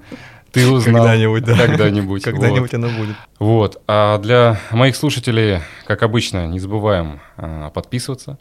Ты 0.52 0.68
узнал. 0.72 1.06
Когда-нибудь, 1.06 1.44
да. 1.44 1.58
Когда-нибудь. 1.58 2.24
Когда-нибудь 2.24 2.72
вот. 2.72 2.84
оно 2.84 2.90
будет. 2.98 3.16
Вот. 3.40 3.82
А 3.88 4.18
для 4.20 4.60
моих 4.72 4.96
слушателей, 4.96 5.60
как 5.86 6.04
обычно, 6.04 6.48
не 6.48 6.60
забываем 6.60 7.20
а, 7.38 7.70
подписываться. 7.72 8.38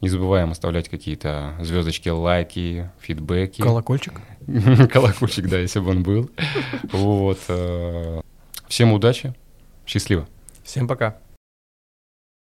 Не 0.00 0.08
забываем 0.08 0.50
оставлять 0.52 0.88
какие-то 0.88 1.54
звездочки, 1.60 2.08
лайки, 2.08 2.90
фидбэки. 3.00 3.60
Колокольчик. 3.60 4.14
Колокольчик, 4.90 5.46
да, 5.46 5.58
если 5.58 5.80
бы 5.80 5.90
он 5.90 6.02
был. 6.02 6.30
Вот. 6.92 7.38
э, 7.48 8.20
Всем 8.66 8.92
удачи. 8.94 9.34
Счастливо. 9.86 10.26
Всем 10.64 10.88
пока. 10.88 11.18